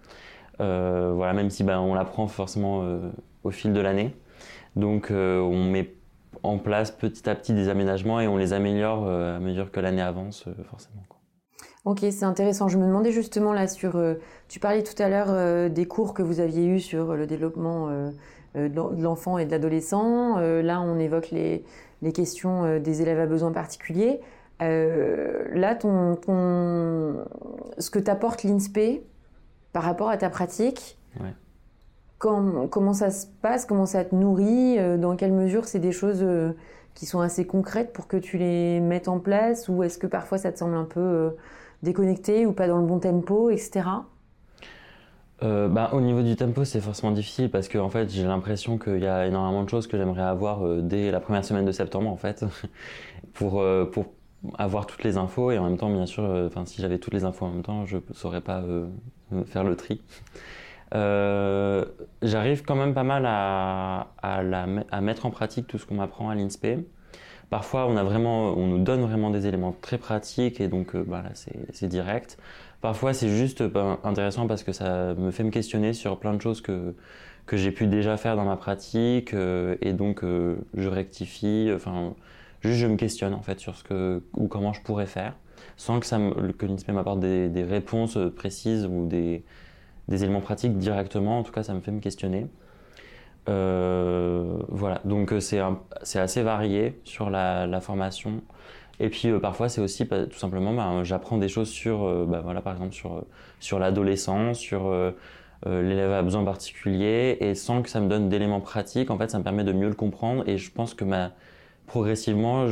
voilà, 0.58 1.32
même 1.32 1.50
si 1.50 1.64
ben, 1.64 1.80
on 1.80 1.94
l'apprend 1.94 2.26
forcément 2.26 2.84
au 3.44 3.50
fil 3.50 3.72
de 3.72 3.80
l'année. 3.80 4.14
Donc 4.76 5.08
on 5.10 5.64
met 5.64 5.94
en 6.42 6.58
place 6.58 6.90
petit 6.90 7.28
à 7.30 7.34
petit 7.34 7.54
des 7.54 7.68
aménagements 7.68 8.20
et 8.20 8.28
on 8.28 8.36
les 8.36 8.52
améliore 8.52 9.08
à 9.08 9.38
mesure 9.38 9.70
que 9.70 9.80
l'année 9.80 10.02
avance 10.02 10.44
forcément. 10.68 11.02
Ok, 11.86 12.00
c'est 12.00 12.24
intéressant. 12.24 12.66
Je 12.66 12.78
me 12.78 12.84
demandais 12.84 13.12
justement 13.12 13.52
là 13.52 13.68
sur. 13.68 13.94
Euh, 13.94 14.14
tu 14.48 14.58
parlais 14.58 14.82
tout 14.82 15.00
à 15.00 15.08
l'heure 15.08 15.28
euh, 15.30 15.68
des 15.68 15.86
cours 15.86 16.14
que 16.14 16.22
vous 16.22 16.40
aviez 16.40 16.66
eus 16.66 16.80
sur 16.80 17.14
le 17.14 17.28
développement 17.28 17.88
euh, 17.90 18.10
de 18.56 19.02
l'enfant 19.02 19.38
et 19.38 19.44
de 19.44 19.50
l'adolescent. 19.50 20.38
là, 20.38 20.80
on 20.80 20.98
évoque 20.98 21.30
les, 21.30 21.64
les 22.02 22.12
questions 22.12 22.78
des 22.78 23.02
élèves 23.02 23.20
à 23.20 23.26
besoins 23.26 23.52
particuliers. 23.52 24.20
là, 24.60 25.74
ton, 25.74 26.16
ce 27.78 27.90
que 27.90 27.98
t'apporte 27.98 28.42
l'INSPE 28.42 29.02
par 29.72 29.82
rapport 29.82 30.08
à 30.08 30.16
ta 30.16 30.30
pratique, 30.30 30.98
comment 32.18 32.92
ça 32.94 33.10
se 33.10 33.26
passe, 33.42 33.66
comment 33.66 33.86
ça 33.86 34.04
te 34.04 34.14
nourrit, 34.14 34.78
dans 34.98 35.16
quelle 35.16 35.32
mesure 35.32 35.66
c'est 35.66 35.78
des 35.78 35.92
choses 35.92 36.26
qui 36.94 37.04
sont 37.04 37.20
assez 37.20 37.46
concrètes 37.46 37.92
pour 37.92 38.08
que 38.08 38.16
tu 38.16 38.38
les 38.38 38.80
mettes 38.80 39.08
en 39.08 39.18
place, 39.18 39.68
ou 39.68 39.82
est-ce 39.82 39.98
que 39.98 40.06
parfois 40.06 40.38
ça 40.38 40.50
te 40.50 40.58
semble 40.58 40.76
un 40.76 40.84
peu 40.84 41.36
déconnecté 41.82 42.46
ou 42.46 42.52
pas 42.52 42.68
dans 42.68 42.78
le 42.78 42.86
bon 42.86 42.98
tempo, 42.98 43.50
etc. 43.50 43.86
Euh, 45.42 45.68
bah, 45.68 45.90
au 45.92 46.00
niveau 46.00 46.22
du 46.22 46.34
tempo, 46.34 46.64
c'est 46.64 46.80
forcément 46.80 47.12
difficile 47.12 47.50
parce 47.50 47.68
que 47.68 47.76
en 47.78 47.90
fait, 47.90 48.08
j'ai 48.10 48.24
l'impression 48.24 48.78
qu'il 48.78 49.00
y 49.00 49.06
a 49.06 49.26
énormément 49.26 49.64
de 49.64 49.68
choses 49.68 49.86
que 49.86 49.98
j'aimerais 49.98 50.22
avoir 50.22 50.66
euh, 50.66 50.80
dès 50.80 51.10
la 51.10 51.20
première 51.20 51.44
semaine 51.44 51.66
de 51.66 51.72
septembre, 51.72 52.08
en 52.08 52.16
fait, 52.16 52.44
pour, 53.34 53.60
euh, 53.60 53.84
pour 53.84 54.06
avoir 54.58 54.86
toutes 54.86 55.04
les 55.04 55.18
infos 55.18 55.50
et 55.50 55.58
en 55.58 55.64
même 55.64 55.76
temps, 55.76 55.90
bien 55.90 56.06
sûr, 56.06 56.50
si 56.64 56.80
j'avais 56.80 56.98
toutes 56.98 57.14
les 57.14 57.24
infos 57.24 57.46
en 57.46 57.50
même 57.50 57.62
temps, 57.62 57.84
je 57.84 57.96
ne 57.96 58.14
saurais 58.14 58.40
pas 58.40 58.62
faire 59.46 59.64
le 59.64 59.76
tri. 59.76 60.00
J'arrive 62.22 62.62
quand 62.62 62.76
même 62.76 62.94
pas 62.94 63.02
mal 63.02 63.24
à, 63.26 64.08
à, 64.22 65.00
mettre 65.00 65.26
en 65.26 65.30
pratique 65.30 65.66
tout 65.66 65.78
ce 65.78 65.86
qu'on 65.86 65.96
m'apprend 65.96 66.30
à 66.30 66.34
l'INSPE. 66.34 66.86
Parfois, 67.50 67.86
on, 67.86 67.96
a 67.96 68.04
vraiment, 68.04 68.52
on 68.56 68.66
nous 68.68 68.78
donne 68.84 69.00
vraiment 69.00 69.30
des 69.30 69.46
éléments 69.46 69.74
très 69.80 69.98
pratiques 69.98 70.60
et 70.60 70.68
donc 70.68 70.96
bah, 70.96 71.24
c'est 71.34 71.88
direct. 71.88 72.38
Parfois, 72.80 73.14
c'est 73.14 73.28
juste 73.28 73.64
intéressant 74.04 74.46
parce 74.46 74.62
que 74.62 74.72
ça 74.72 75.14
me 75.14 75.30
fait 75.30 75.44
me 75.44 75.50
questionner 75.50 75.92
sur 75.92 76.18
plein 76.18 76.34
de 76.34 76.40
choses 76.40 76.60
que, 76.60 76.94
que 77.46 77.56
j'ai 77.56 77.72
pu 77.72 77.86
déjà 77.86 78.16
faire 78.16 78.36
dans 78.36 78.44
ma 78.44 78.56
pratique 78.56 79.34
euh, 79.34 79.76
et 79.80 79.92
donc 79.92 80.22
euh, 80.22 80.56
je 80.74 80.88
rectifie. 80.88 81.70
Enfin, 81.74 82.14
juste 82.60 82.78
je 82.78 82.86
me 82.86 82.96
questionne 82.96 83.34
en 83.34 83.42
fait 83.42 83.60
sur 83.60 83.76
ce 83.76 83.84
que 83.84 84.22
ou 84.34 84.48
comment 84.48 84.72
je 84.72 84.82
pourrais 84.82 85.06
faire 85.06 85.34
sans 85.76 86.00
que, 86.00 86.06
ça 86.06 86.18
que 86.58 86.66
l'INSPE 86.66 86.90
m'apporte 86.90 87.20
des, 87.20 87.64
réponses 87.64 88.18
précises 88.34 88.86
ou 88.86 89.06
des, 89.06 89.44
des 90.08 90.24
éléments 90.24 90.40
pratiques 90.40 90.78
directement. 90.78 91.38
En 91.38 91.42
tout 91.42 91.52
cas, 91.52 91.62
ça 91.62 91.74
me 91.74 91.80
fait 91.80 91.90
me 91.90 92.00
questionner. 92.00 92.46
Euh, 93.48 94.58
voilà, 94.68 95.00
donc 95.04 95.32
c'est 95.40 95.60
assez 96.18 96.42
varié 96.42 97.00
sur 97.04 97.30
la, 97.30 97.80
formation. 97.80 98.42
Et 99.00 99.08
puis 99.08 99.28
euh, 99.28 99.38
parfois 99.38 99.68
c'est 99.68 99.80
aussi 99.80 100.04
bah, 100.04 100.26
tout 100.26 100.38
simplement 100.38 100.72
bah, 100.72 101.04
j'apprends 101.04 101.38
des 101.38 101.48
choses 101.48 101.68
sur 101.68 102.26
bah, 102.26 102.40
voilà 102.42 102.60
par 102.60 102.72
exemple 102.74 102.94
sur 102.94 103.24
sur 103.60 103.78
l'adolescence, 103.78 104.58
sur 104.58 104.94
l'élève 105.64 106.12
à 106.12 106.22
besoin 106.22 106.44
particuliers 106.44 107.38
et 107.40 107.54
sans 107.54 107.82
que 107.82 107.88
ça 107.88 108.00
me 108.00 108.08
donne 108.08 108.28
d'éléments 108.28 108.60
pratiques, 108.60 109.10
en 109.10 109.18
fait 109.18 109.30
ça 109.30 109.38
me 109.38 109.44
permet 109.44 109.64
de 109.64 109.72
mieux 109.72 109.88
le 109.88 109.94
comprendre 109.94 110.48
et 110.48 110.58
je 110.58 110.70
pense 110.70 110.94
que 110.94 111.04
ma 111.04 111.32
progressivement 111.86 112.66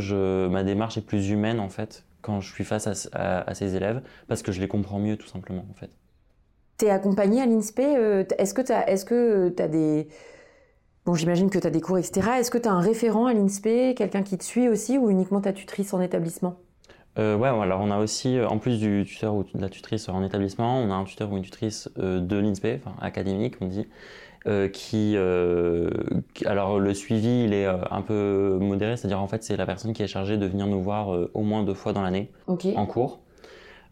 ma 0.51 0.63
démarche 0.63 0.99
est 0.99 1.07
plus 1.07 1.31
humaine 1.31 1.61
en 1.61 1.69
fait 1.69 2.05
quand 2.21 2.41
je 2.41 2.53
suis 2.53 2.65
face 2.65 3.09
à, 3.13 3.55
ces 3.55 3.77
élèves 3.77 4.03
parce 4.29 4.43
que 4.43 4.53
je 4.53 4.61
les 4.61 4.69
comprends 4.69 4.99
mieux 4.99 5.17
tout 5.17 5.29
simplement 5.29 5.65
en 5.71 5.75
fait. 5.75 5.91
T'es 6.77 6.91
accompagné 6.91 7.41
à 7.41 7.47
l'INSPE 7.47 7.79
Est-ce 8.39 8.55
que 8.55 8.63
tu 8.63 8.73
est-ce 8.73 9.05
que 9.05 9.55
as 9.59 9.69
des 9.69 10.09
Bon, 11.07 11.15
j'imagine 11.15 11.51
que 11.51 11.59
tu 11.59 11.67
as 11.67 11.71
des 11.71 11.83
cours, 11.83 11.99
etc. 11.99 12.31
Est-ce 12.39 12.51
que 12.51 12.57
tu 12.57 12.67
as 12.67 12.73
un 12.73 12.81
référent 12.81 13.27
à 13.27 13.35
l'INSPE, 13.35 13.95
quelqu'un 13.95 14.23
qui 14.23 14.39
te 14.39 14.45
suit 14.45 14.71
aussi, 14.71 14.97
ou 14.97 15.11
uniquement 15.11 15.43
ta 15.43 15.53
tutrice 15.53 15.93
en 15.93 16.01
établissement? 16.01 16.57
Euh, 17.19 17.37
ouais, 17.37 17.49
alors 17.49 17.83
on 17.83 17.91
a 17.91 17.99
aussi, 17.99 18.41
en 18.41 18.59
plus 18.59 18.81
du 18.81 19.05
tuteur 19.07 19.35
ou 19.35 19.45
de 19.45 19.61
la 19.61 19.69
tutrice 19.69 20.09
en 20.09 20.25
établissement, 20.25 20.79
on 20.79 20.91
a 20.91 20.95
un 20.95 21.05
tuteur 21.05 21.31
ou 21.31 21.37
une 21.37 21.43
tutrice 21.43 21.91
de 21.97 22.37
l'INSPE, 22.37 22.81
enfin 22.81 22.97
académique, 23.03 23.57
on 23.61 23.67
dit, 23.67 23.87
qui, 24.73 25.17
alors 26.47 26.81
le 26.81 26.95
suivi, 26.95 27.45
il 27.45 27.53
est 27.53 27.67
un 27.67 28.03
peu 28.03 28.59
modéré, 28.61 28.97
c'est-à-dire 28.97 29.21
en 29.21 29.29
fait 29.29 29.45
c'est 29.45 29.57
la 29.57 29.67
personne 29.67 29.93
qui 29.93 30.03
est 30.03 30.09
chargée 30.09 30.39
de 30.39 30.47
venir 30.47 30.67
nous 30.67 30.83
voir 30.83 31.09
au 31.35 31.43
moins 31.43 31.63
deux 31.63 31.75
fois 31.75 31.93
dans 31.93 32.03
l'année 32.03 32.33
en 32.49 32.87
cours. 32.87 33.21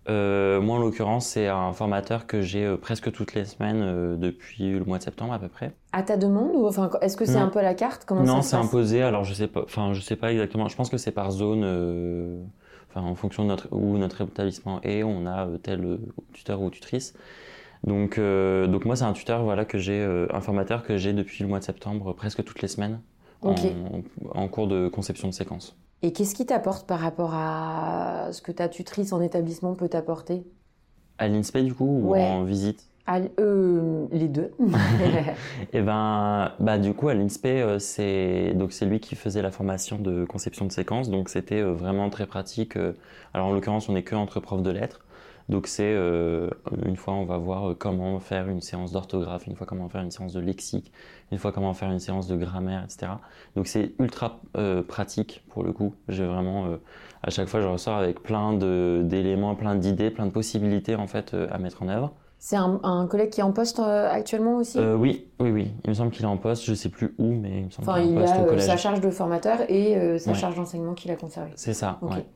Euh, 0.09 0.61
moi, 0.61 0.77
en 0.77 0.79
l'occurrence, 0.79 1.27
c'est 1.27 1.47
un 1.47 1.73
formateur 1.73 2.27
que 2.27 2.43
j'ai 2.43 2.65
euh, 2.65 2.77
presque 2.77 3.13
toutes 3.13 3.35
les 3.35 3.45
semaines 3.45 3.83
euh, 3.83 4.17
depuis 4.17 4.71
le 4.71 4.85
mois 4.85 4.99
de 4.99 5.03
septembre 5.03 5.33
à 5.33 5.39
peu 5.39 5.49
près. 5.49 5.73
À 5.93 6.03
ta 6.03 6.17
demande 6.17 6.51
ou 6.55 6.67
enfin, 6.67 6.91
est-ce 7.01 7.17
que 7.17 7.25
c'est 7.25 7.37
un 7.37 7.49
peu 7.49 7.61
la 7.61 7.75
carte? 7.75 8.05
Comment 8.05 8.25
Non, 8.25 8.43
c'est 8.43 8.57
imposé. 8.57 9.03
Alors, 9.03 9.25
je 9.25 9.35
sais 9.35 9.47
pas. 9.47 9.63
Enfin, 9.63 9.93
je 9.93 10.01
sais 10.01 10.17
pas 10.17 10.33
exactement. 10.33 10.69
Je 10.69 10.77
pense 10.77 10.91
que 10.91 10.97
c'est 10.97 11.13
par 11.13 11.31
zone. 11.31 11.65
Enfin, 12.91 13.07
en 13.07 13.15
fonction 13.15 13.45
de 13.45 13.49
notre 13.49 13.69
où 13.71 13.97
notre 13.97 14.23
établissement 14.23 14.81
est, 14.83 15.03
on 15.03 15.27
a 15.27 15.49
tel 15.63 15.99
tuteur 16.33 16.61
ou 16.61 16.71
tutrice. 16.71 17.15
Donc, 17.85 18.19
donc 18.19 18.85
moi, 18.85 18.97
c'est 18.97 19.05
un 19.05 19.13
tuteur 19.13 19.45
voilà 19.45 19.65
que 19.65 19.79
j'ai, 19.79 20.03
un 20.31 20.41
formateur 20.41 20.83
que 20.83 20.97
j'ai 20.97 21.13
depuis 21.13 21.43
le 21.43 21.49
mois 21.49 21.59
de 21.59 21.65
septembre 21.65 22.13
presque 22.13 22.43
toutes 22.45 22.61
les 22.61 22.69
semaines 22.69 23.01
en 23.43 24.49
cours 24.49 24.67
de 24.67 24.89
conception 24.89 25.29
de 25.29 25.35
séquence. 25.35 25.77
Et 26.03 26.13
qu'est-ce 26.13 26.35
qui 26.35 26.47
t'apporte 26.47 26.87
par 26.87 26.99
rapport 26.99 27.33
à 27.35 28.29
ce 28.33 28.43
que 28.43 28.51
ta 28.51 28.69
tutrice 28.69 29.13
en 29.13 29.21
établissement 29.21 29.75
peut 29.75 29.89
t'apporter? 29.89 30.45
À 31.19 31.29
l'INSPE 31.29 31.59
du 31.59 31.75
coup 31.75 31.85
ou 31.87 32.17
en 32.17 32.43
visite? 32.43 32.89
Euh, 33.39 34.07
Les 34.11 34.29
deux. 34.29 34.51
et 34.61 34.65
eh 35.73 35.83
ben, 35.83 36.53
bah 36.61 36.79
du 36.79 36.95
coup 36.95 37.09
à 37.09 37.15
l'INSPE 37.15 37.47
euh, 37.47 37.79
c'est 37.79 38.53
donc 38.55 38.73
c'est 38.73 38.87
lui 38.87 39.01
qui 39.01 39.17
faisait 39.17 39.43
la 39.43 39.51
formation 39.51 39.99
de 39.99 40.25
conception 40.25 40.67
de 40.67 40.73
séquence, 40.73 41.11
donc 41.11 41.29
c'était 41.29 41.61
euh, 41.61 41.73
vraiment 41.73 42.11
très 42.11 42.27
pratique. 42.27 42.77
Alors 43.35 43.49
en 43.49 43.53
l'occurrence 43.53 43.89
on 43.89 43.93
n'est 43.93 44.03
que 44.05 44.15
entre 44.15 44.41
profs 44.41 44.63
de 44.63 44.71
lettres. 44.71 45.05
Donc 45.49 45.67
c'est 45.67 45.93
euh, 45.95 46.49
une 46.85 46.97
fois 46.97 47.15
on 47.15 47.25
va 47.25 47.37
voir 47.37 47.71
euh, 47.71 47.75
comment 47.75 48.19
faire 48.21 48.49
une 48.49 48.61
séance 48.61 48.93
d'orthographe, 48.93 49.47
une 49.47 49.57
fois 49.57 49.67
comment 49.67 49.89
faire 49.89 50.03
une 50.03 50.11
séance 50.11 50.33
de 50.33 50.41
lexique, 50.41 50.93
une 51.31 51.39
fois 51.39 51.53
comment 51.53 51.75
faire 51.75 51.91
une 51.91 51.99
séance 51.99 52.27
de 52.29 52.37
grammaire, 52.37 52.85
etc. 52.85 53.13
Donc 53.57 53.67
c'est 53.67 53.93
ultra 53.99 54.41
euh, 54.57 54.83
pratique 54.83 55.45
pour 55.51 55.63
le 55.65 55.73
coup. 55.73 55.95
J'ai 56.09 56.27
vraiment 56.27 56.67
à 57.23 57.31
chaque 57.31 57.49
fois 57.49 57.61
je 57.61 57.67
ressors 57.67 57.97
avec 57.97 58.23
plein 58.23 58.53
d'éléments, 58.55 59.55
plein 59.55 59.75
d'idées, 59.75 60.11
plein 60.11 60.27
de 60.27 60.33
possibilités 60.33 60.95
en 60.95 61.07
fait 61.07 61.35
à 61.51 61.59
mettre 61.59 61.83
en 61.83 61.89
œuvre. 61.89 62.13
C'est 62.39 62.57
un, 62.57 63.07
collègue 63.09 63.31
qui 63.31 63.39
est 63.39 63.45
en 63.45 63.53
poste 63.53 63.79
actuellement 63.79 64.57
aussi? 64.57 64.77
Oui, 64.77 65.29
oui, 65.39 65.53
oui. 65.53 65.71
Il 65.85 65.91
me 65.91 65.95
semble 65.95 66.11
qu'il 66.11 66.25
est 66.25 66.29
en 66.29 66.37
poste. 66.37 66.65
Je 66.65 66.75
sais 66.75 66.89
plus 66.89 67.15
où, 67.19 67.27
mais 67.27 67.61
il 67.61 67.65
me 67.67 67.71
semble 67.71 67.87
qu'il 67.87 68.15
est 68.15 68.17
en 68.17 68.21
poste 68.21 68.35
au 68.41 68.45
collège. 68.47 68.67
sa 68.67 68.77
charge 68.77 69.01
de 69.01 69.11
formateur 69.11 69.59
et 69.69 70.19
sa 70.19 70.35
charge 70.35 70.57
d'enseignement 70.57 70.95
qu'il 70.95 71.11
a 71.13 71.17
conservée. 71.17 71.53
C'est 71.55 71.75
ça. 71.75 71.99
Ouais. 72.03 72.27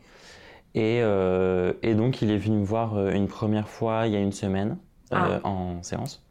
Euh, 0.77 1.73
et, 1.83 1.95
donc, 1.95 2.23
il 2.23 2.31
est 2.31 2.37
venu 2.37 2.59
me 2.59 2.65
voir 2.65 2.97
euh, 2.97 3.11
une 3.11 3.29
première 3.29 3.69
fois 3.69 4.07
il 4.07 4.13
y 4.13 4.17
a 4.17 4.21
une 4.21 4.33
semaine 4.33 4.77
euh, 5.13 5.39
ah. 5.43 5.47
en 5.47 5.83
séance 5.83 6.23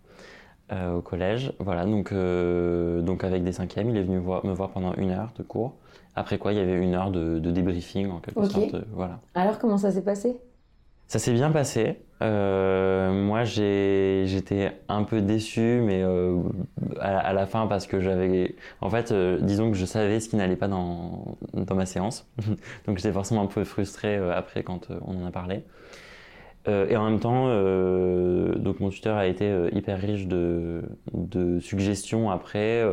au 0.71 1.01
collège. 1.01 1.53
Voilà, 1.59 1.85
donc, 1.85 2.11
donc 2.11 3.23
avec 3.23 3.43
des 3.43 3.51
cinquièmes, 3.51 3.91
il 3.91 3.97
est 3.97 4.03
venu 4.03 4.17
me 4.17 4.53
voir 4.53 4.71
pendant 4.71 4.95
une 4.95 5.11
heure 5.11 5.31
de 5.37 5.43
cours. 5.43 5.75
Après 6.15 6.39
quoi, 6.39 6.53
il 6.53 6.57
y 6.57 6.61
avait 6.61 6.81
une 6.81 6.95
heure 6.95 7.11
de, 7.11 7.37
débriefing 7.39 8.09
en 8.09 8.19
quelque 8.19 8.45
sorte. 8.45 8.75
voilà. 8.91 9.19
Alors, 9.35 9.59
comment 9.59 9.77
ça 9.77 9.91
s'est 9.91 10.01
passé? 10.01 10.37
Ça 11.07 11.19
s'est 11.19 11.33
bien 11.33 11.51
passé. 11.51 12.03
Euh, 12.21 13.11
moi, 13.11 13.43
j'étais 13.43 14.71
un 14.87 15.03
peu 15.03 15.21
déçu, 15.21 15.81
mais 15.83 16.01
euh, 16.03 16.41
à, 16.99 17.33
la 17.33 17.45
fin 17.45 17.67
parce 17.67 17.87
que 17.87 17.99
j'avais, 17.99 18.55
en 18.81 18.89
fait, 18.89 19.11
euh, 19.11 19.39
disons 19.41 19.69
que 19.69 19.77
je 19.77 19.85
savais 19.85 20.19
ce 20.19 20.29
qui 20.29 20.37
n'allait 20.37 20.55
pas 20.55 20.69
dans, 20.69 21.37
dans 21.53 21.75
ma 21.75 21.85
séance, 21.85 22.27
donc 22.87 22.97
j'étais 22.97 23.11
forcément 23.11 23.41
un 23.41 23.47
peu 23.47 23.63
frustré 23.65 24.15
après 24.15 24.63
quand 24.63 24.87
on 25.05 25.23
en 25.23 25.25
a 25.25 25.31
parlé. 25.31 25.63
et 26.67 26.95
en 26.95 27.05
même 27.09 27.19
temps, 27.19 27.47
donc 28.55 28.79
mon 28.79 28.89
tuteur 28.89 29.17
a 29.17 29.27
été 29.27 29.69
hyper 29.73 29.99
riche 29.99 30.25
de, 30.27 30.83
de 31.13 31.59
suggestions 31.59 32.31
après 32.31 32.83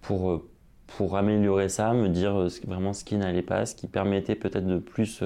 pour 0.00 0.42
pour 0.86 1.16
améliorer 1.18 1.68
ça, 1.68 1.92
me 1.92 2.08
dire 2.08 2.48
vraiment 2.66 2.94
ce 2.94 3.04
qui 3.04 3.16
n'allait 3.16 3.42
pas, 3.42 3.66
ce 3.66 3.74
qui 3.74 3.86
permettait 3.88 4.34
peut-être 4.34 4.66
de 4.66 4.78
plus 4.78 5.22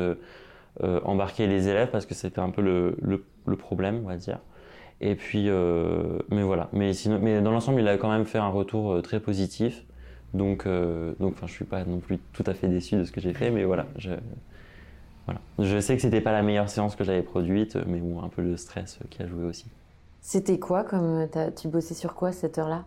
euh, 0.80 1.00
embarquer 1.04 1.46
les 1.46 1.68
élèves 1.68 1.90
parce 1.90 2.06
que 2.06 2.14
c'était 2.14 2.40
un 2.40 2.48
peu 2.48 2.62
le, 2.62 2.96
le, 3.02 3.56
problème, 3.56 4.00
on 4.04 4.08
va 4.08 4.16
dire. 4.16 4.38
Et 5.02 5.16
puis, 5.16 5.50
euh, 5.50 6.18
mais 6.30 6.42
voilà. 6.42 6.70
Mais, 6.72 6.94
sinon, 6.94 7.18
mais 7.20 7.42
dans 7.42 7.50
l'ensemble, 7.50 7.80
il 7.80 7.88
a 7.88 7.98
quand 7.98 8.10
même 8.10 8.24
fait 8.24 8.38
un 8.38 8.48
retour 8.48 8.92
euh, 8.92 9.02
très 9.02 9.20
positif. 9.20 9.84
Donc, 10.32 10.66
donc 10.66 11.34
enfin, 11.34 11.46
je 11.46 11.52
suis 11.52 11.66
pas 11.66 11.84
non 11.84 11.98
plus 11.98 12.18
tout 12.32 12.44
à 12.46 12.54
fait 12.54 12.66
déçu 12.66 12.96
de 12.96 13.04
ce 13.04 13.12
que 13.12 13.20
j'ai 13.20 13.34
fait, 13.34 13.50
mais 13.50 13.64
voilà. 13.64 13.84
Je, 13.98 14.12
voilà. 15.26 15.42
je 15.58 15.78
sais 15.78 15.94
que 15.94 16.00
c'était 16.00 16.22
pas 16.22 16.32
la 16.32 16.42
meilleure 16.42 16.70
séance 16.70 16.96
que 16.96 17.04
j'avais 17.04 17.20
produite, 17.20 17.76
mais 17.86 17.98
bon, 17.98 18.22
un 18.22 18.30
peu 18.30 18.40
le 18.40 18.56
stress 18.56 18.98
qui 19.10 19.22
a 19.22 19.26
joué 19.26 19.44
aussi. 19.44 19.66
C'était 20.22 20.58
quoi 20.58 20.84
comme 20.84 21.28
tu 21.54 21.68
bossais 21.68 21.92
sur 21.92 22.14
quoi 22.14 22.32
cette 22.32 22.56
heure-là? 22.56 22.86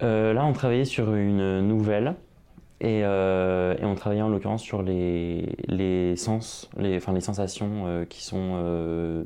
Là, 0.00 0.44
on 0.44 0.52
travaillait 0.52 0.84
sur 0.84 1.12
une 1.16 1.62
nouvelle 1.62 2.14
euh, 2.82 3.76
et, 3.78 3.84
on 3.84 3.94
travaillait 3.94 4.22
en 4.22 4.28
l'occurrence 4.28 4.62
sur 4.62 4.82
les, 4.82 6.14
sens, 6.16 6.68
les, 6.76 6.96
enfin, 6.96 7.12
les 7.12 7.20
sensations 7.20 7.84
euh, 7.86 8.04
qui 8.04 8.22
sont 8.22 8.54
euh, 8.56 9.24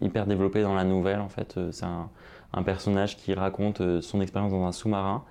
hyper 0.00 0.26
développées 0.26 0.62
dans 0.62 0.74
la 0.74 0.84
nouvelle. 0.84 1.20
En 1.20 1.28
fait, 1.28 1.58
c'est 1.70 1.84
un, 1.84 2.08
personnage 2.64 3.18
qui 3.18 3.34
raconte 3.34 4.00
son 4.00 4.22
expérience 4.22 4.50
dans 4.50 4.64
un 4.64 4.72
sous-marin, 4.72 5.24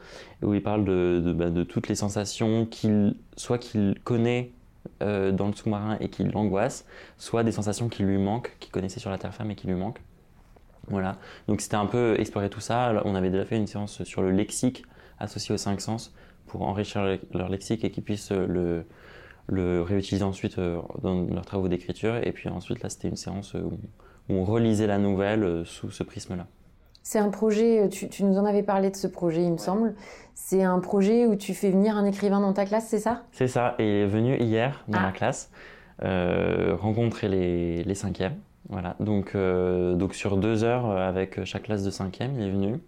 où 0.44 0.54
il 0.54 0.62
parle 0.62 0.86
de, 0.86 1.34
bah, 1.36 1.50
toutes 1.68 1.88
les 1.88 1.96
sensations 1.96 2.68
qu'il, 2.68 3.16
soit 3.36 3.58
qu'il 3.58 3.96
connaît 4.04 4.52
dans 5.00 5.48
le 5.48 5.54
sous-marin 5.54 5.98
et 6.00 6.10
qui 6.10 6.24
l'angoisse, 6.24 6.86
soit 7.18 7.44
des 7.44 7.52
sensations 7.52 7.90
qui 7.90 8.04
lui 8.04 8.20
manquent, 8.20 8.56
qu'il 8.60 8.72
connaissait 8.72 9.00
sur 9.00 9.10
la 9.10 9.18
terre 9.18 9.34
ferme 9.34 9.50
et 9.50 9.56
qui 9.56 9.66
lui 9.66 9.74
manquent. 9.74 10.02
Voilà. 10.90 11.18
Donc 11.48 11.62
c'était 11.62 11.78
un 11.78 11.88
peu 11.88 12.16
explorer 12.20 12.52
tout 12.52 12.60
ça. 12.60 13.02
On 13.06 13.16
avait 13.16 13.32
déjà 13.32 13.46
fait 13.46 13.58
une 13.58 13.66
séance 13.66 14.04
sur 14.04 14.22
le 14.22 14.30
lexique 14.30 14.84
associé 15.18 15.56
aux 15.56 15.58
cinq 15.58 15.82
sens 15.82 16.14
pour 16.48 16.62
enrichir 16.64 17.18
leur 17.34 17.50
lexique 17.50 17.84
et 17.84 17.92
qu'ils 17.92 18.04
puissent 18.04 18.32
euh, 18.32 18.46
le, 18.48 18.86
le 19.48 19.82
réutiliser 19.82 20.24
ensuite 20.24 20.58
euh, 20.58 20.80
dans 21.02 21.24
leurs 21.24 21.46
travaux 21.46 21.68
d'écriture. 21.68 22.16
Et 22.24 22.32
puis 22.32 22.50
ensuite, 22.50 22.82
là, 22.84 22.90
c'était 22.90 23.10
une 23.10 23.16
séance 23.16 23.54
où, 23.54 23.78
on 24.28 24.44
relisait 24.44 24.88
la 24.88 24.98
nouvelle 24.98 25.44
euh, 25.44 25.66
sous 25.66 25.92
ce 25.92 26.02
prisme-là. 26.02 26.48
C'est 27.04 27.20
un 27.20 27.30
projet, 27.30 27.88
tu, 27.90 28.24
nous 28.24 28.40
en 28.40 28.46
avais 28.46 28.64
parlé 28.64 28.90
de 28.90 28.96
ce 28.96 29.06
projet, 29.06 29.44
il 29.44 29.52
me 29.52 29.58
semble. 29.58 29.94
C'est 30.34 30.64
un 30.64 30.80
projet 30.80 31.28
où 31.28 31.36
tu 31.36 31.54
fais 31.54 31.70
venir 31.70 31.96
un 31.96 32.06
écrivain 32.06 32.40
dans 32.40 32.54
ta 32.54 32.66
classe, 32.66 32.88
c'est 32.88 32.98
ça? 32.98 33.26
C'est 33.32 33.48
ça, 33.48 33.76
et 33.78 33.84
il 33.84 33.96
est 34.04 34.08
venu 34.08 34.36
hier 34.38 34.84
dans 34.88 35.00
ma 35.00 35.10
ah. 35.10 35.12
classe 35.12 35.52
rencontrer 36.02 37.30
les, 37.30 37.84
les 37.84 37.94
cinquièmes. 37.94 38.38
Voilà, 38.70 38.96
donc, 39.00 39.38
donc 39.38 40.16
sur 40.16 40.38
deux 40.38 40.64
heures 40.64 40.90
avec 40.90 41.46
chaque 41.46 41.64
classe 41.64 41.84
de 41.84 41.92
cinquième, 41.92 42.34
il 42.40 42.48
est 42.48 42.52
venu, 42.52 42.80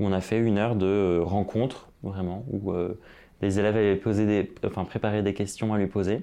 où 0.00 0.06
on 0.06 0.12
a 0.12 0.20
fait 0.20 0.38
une 0.38 0.58
heure 0.58 0.74
de 0.74 1.20
rencontre 1.22 1.90
vraiment, 2.02 2.44
où 2.50 2.72
euh, 2.72 2.98
les 3.42 3.58
élèves 3.58 3.76
avaient 3.76 3.96
posé 3.96 4.26
des, 4.26 4.50
enfin, 4.64 4.84
préparé 4.84 5.22
des 5.22 5.34
questions 5.34 5.72
à 5.74 5.78
lui 5.78 5.86
poser. 5.86 6.22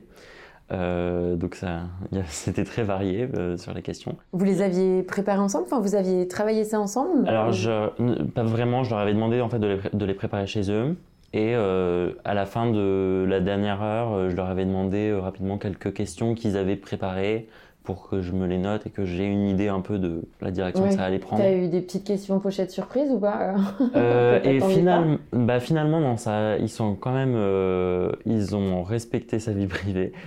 Euh, 0.74 1.36
donc 1.36 1.56
ça, 1.56 1.84
c'était 2.28 2.66
très 2.66 2.84
varié 2.84 3.30
euh, 3.38 3.56
sur 3.56 3.74
les 3.74 3.82
questions. 3.82 4.18
Vous 4.34 4.44
les 4.44 4.62
aviez 4.62 5.04
préparées 5.04 5.40
ensemble? 5.40 5.66
Enfin, 5.68 5.80
vous 5.80 5.96
aviez 5.96 6.28
travaillé 6.28 6.66
ça 6.66 6.80
ensemble? 6.80 7.28
Alors, 7.28 7.54
je, 7.54 7.90
pas 8.34 8.44
vraiment. 8.44 8.84
Je 8.84 8.90
leur 8.90 9.00
avais 9.00 9.14
demandé 9.14 9.40
en 9.40 9.50
fait 9.50 9.60
de 9.60 9.68
les, 9.68 9.80
de 9.94 10.06
les 10.06 10.14
préparer 10.16 10.48
chez 10.48 10.70
eux. 10.72 10.98
Et 11.34 11.54
à 11.54 12.34
la 12.34 12.46
fin 12.46 12.72
de 12.72 13.26
la 13.28 13.42
dernière 13.42 13.84
heure, 13.84 14.30
je 14.30 14.36
leur 14.36 14.48
avais 14.48 14.66
demandé 14.66 15.14
rapidement 15.14 15.58
quelques 15.58 15.94
questions 15.94 16.34
qu'ils 16.34 16.56
avaient 16.56 16.78
préparées 16.78 17.48
pour 17.88 18.10
que 18.10 18.22
je 18.22 18.34
me 18.34 18.48
les 18.48 18.58
note 18.58 18.86
et 18.86 18.90
que 18.90 19.06
j'ai 19.06 19.24
une 19.24 19.48
idée 19.48 19.70
un 19.70 19.80
peu 19.80 19.98
de 19.98 20.24
la 20.42 20.52
direction 20.52 20.90
que 20.90 20.94
ça 20.94 21.06
allait 21.06 21.20
prendre. 21.20 21.42
T'as 21.42 21.54
eu 21.54 21.70
des 21.70 21.80
petites 21.80 22.04
questions 22.04 22.38
pochettes 22.42 22.70
surprises 22.70 23.10
ou 23.10 23.18
pas 23.18 23.56
euh, 23.96 24.42
Et 24.44 24.60
final, 24.60 25.20
bah, 25.32 25.62
finalement, 25.62 26.02
non, 26.02 26.18
ça, 26.18 26.58
ils 26.58 26.68
sont 26.68 26.96
quand 26.96 27.14
même, 27.14 27.36
euh, 27.38 28.12
ils 28.26 28.58
ont 28.58 28.84
respecté 28.84 29.40
sa 29.40 29.54
vie 29.54 29.68
privée. 29.68 30.12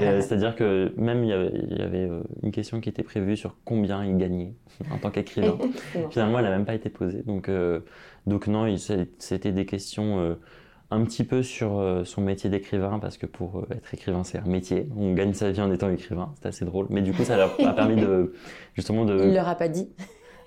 Euh, 0.00 0.20
c'est-à-dire 0.20 0.56
que 0.56 0.92
même 0.96 1.24
il 1.24 1.30
y 1.30 1.32
avait, 1.32 1.52
il 1.70 1.78
y 1.78 1.82
avait 1.82 2.08
une 2.42 2.50
question 2.50 2.80
qui 2.80 2.88
était 2.88 3.02
prévue 3.02 3.36
sur 3.36 3.56
combien 3.64 4.04
il 4.04 4.16
gagnait 4.16 4.54
en 4.90 4.98
tant 4.98 5.10
qu'écrivain. 5.10 5.56
finalement, 6.10 6.38
elle 6.38 6.44
n'a 6.44 6.50
même 6.50 6.64
pas 6.64 6.74
été 6.74 6.88
posée. 6.88 7.22
Donc, 7.22 7.50
donc 8.26 8.46
non, 8.48 8.66
c'était 9.18 9.52
des 9.52 9.66
questions 9.66 10.36
un 10.90 11.04
petit 11.04 11.24
peu 11.24 11.42
sur 11.42 11.78
euh, 11.78 12.04
son 12.04 12.22
métier 12.22 12.48
d'écrivain 12.48 12.98
parce 12.98 13.18
que 13.18 13.26
pour 13.26 13.58
euh, 13.58 13.66
être 13.72 13.92
écrivain 13.92 14.24
c'est 14.24 14.38
un 14.38 14.46
métier. 14.46 14.88
On 14.96 15.12
gagne 15.12 15.34
sa 15.34 15.50
vie 15.50 15.60
en 15.60 15.70
étant 15.70 15.90
écrivain, 15.90 16.32
c'est 16.40 16.48
assez 16.48 16.64
drôle. 16.64 16.86
Mais 16.90 17.02
du 17.02 17.12
coup 17.12 17.24
ça 17.24 17.36
leur 17.36 17.54
a 17.60 17.72
permis 17.74 17.96
de 17.96 18.32
justement 18.74 19.04
de. 19.04 19.18
Il 19.26 19.34
leur 19.34 19.48
a 19.48 19.54
pas 19.54 19.68
dit. 19.68 19.88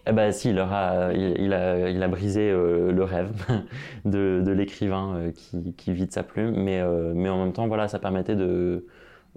Eh 0.08 0.14
ben 0.14 0.32
si, 0.32 0.50
il 0.50 0.56
leur 0.56 0.74
a, 0.74 1.14
il, 1.14 1.54
a, 1.54 1.90
il 1.92 2.02
a 2.02 2.08
brisé 2.08 2.50
euh, 2.50 2.92
le 2.92 3.04
rêve 3.04 3.32
de, 4.06 4.42
de 4.44 4.52
l'écrivain 4.52 5.32
qui, 5.36 5.76
qui 5.76 5.94
vit 5.94 6.08
de 6.08 6.12
sa 6.12 6.24
plume, 6.24 6.56
mais 6.56 6.82
mais 7.14 7.30
en 7.30 7.44
même 7.44 7.54
temps 7.54 7.68
voilà 7.68 7.88
ça 7.88 8.00
permettait 8.00 8.36
de 8.36 8.88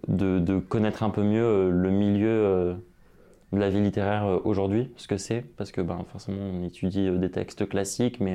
de, 0.08 0.38
de 0.38 0.58
connaître 0.58 1.02
un 1.02 1.10
peu 1.10 1.22
mieux 1.22 1.70
le 1.70 1.90
milieu 1.90 2.76
de 3.52 3.58
la 3.58 3.68
vie 3.68 3.80
littéraire 3.82 4.40
aujourd'hui, 4.44 4.90
ce 4.96 5.06
que 5.06 5.18
c'est, 5.18 5.44
parce 5.58 5.70
que 5.70 5.82
ben 5.82 6.04
forcément 6.10 6.42
on 6.42 6.64
étudie 6.64 7.10
des 7.10 7.30
textes 7.30 7.68
classiques, 7.68 8.20
mais 8.20 8.34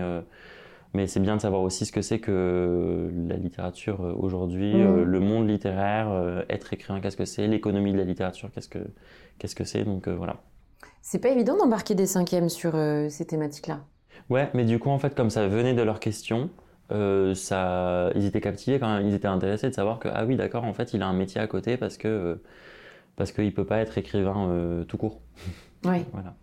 Mais 0.94 1.06
c'est 1.06 1.20
bien 1.20 1.36
de 1.36 1.42
savoir 1.42 1.62
aussi 1.62 1.86
ce 1.86 1.92
que 1.92 2.02
c'est 2.02 2.20
que 2.20 3.12
la 3.28 3.36
littérature 3.36 4.00
aujourd'hui, 4.20 4.76
Mm. 4.76 5.04
le 5.04 5.20
monde 5.20 5.48
littéraire, 5.48 6.44
être 6.50 6.74
écrivain, 6.74 7.00
qu'est-ce 7.00 7.18
que 7.18 7.26
c'est, 7.26 7.48
l'économie 7.48 7.94
de 7.94 7.98
la 7.98 8.06
littérature, 8.06 8.50
qu'est-ce 8.54 8.70
que 8.70 8.80
qu'est-ce 9.38 9.56
que 9.56 9.64
c'est. 9.64 9.84
Donc 9.84 10.08
voilà. 10.08 10.38
C'est 11.02 11.20
pas 11.20 11.30
évident 11.30 11.58
d'embarquer 11.58 11.96
des 11.96 12.06
cinquièmes 12.06 12.50
sur 12.50 12.76
euh, 12.76 13.08
ces 13.10 13.26
thématiques-là. 13.26 13.82
Ouais, 14.30 14.50
mais 14.54 14.66
du 14.66 14.80
coup, 14.80 14.90
en 14.90 15.00
fait, 15.00 15.16
comme 15.16 15.30
ça 15.30 15.48
venait 15.48 15.74
de 15.74 15.82
leurs 15.82 16.00
questions, 16.00 16.50
euh, 16.92 17.34
ça, 17.34 18.12
ils 18.16 18.26
étaient 18.26 18.42
captivés 18.42 18.80
quand 18.80 18.94
même, 18.94 19.08
ils 19.08 19.14
étaient 19.14 19.28
intéressés 19.28 19.70
de 19.70 19.74
savoir 19.76 20.00
que, 20.00 20.10
ah 20.12 20.26
oui, 20.26 20.36
d'accord, 20.36 20.64
en 20.66 20.74
fait, 20.74 20.94
il 20.94 21.02
a 21.02 21.08
un 21.08 21.14
métier 21.14 21.40
à 21.40 21.48
côté 21.48 21.78
parce 21.78 21.98
que, 21.98 22.08
euh, 22.08 22.36
parce 23.16 23.32
qu'il 23.32 23.54
peut 23.54 23.66
pas 23.66 23.78
être 23.78 23.98
écrivain 23.98 24.50
euh, 24.50 24.84
tout 24.84 24.98
court. 24.98 25.22
Ouais. 25.86 26.04
Voilà. 26.14 26.36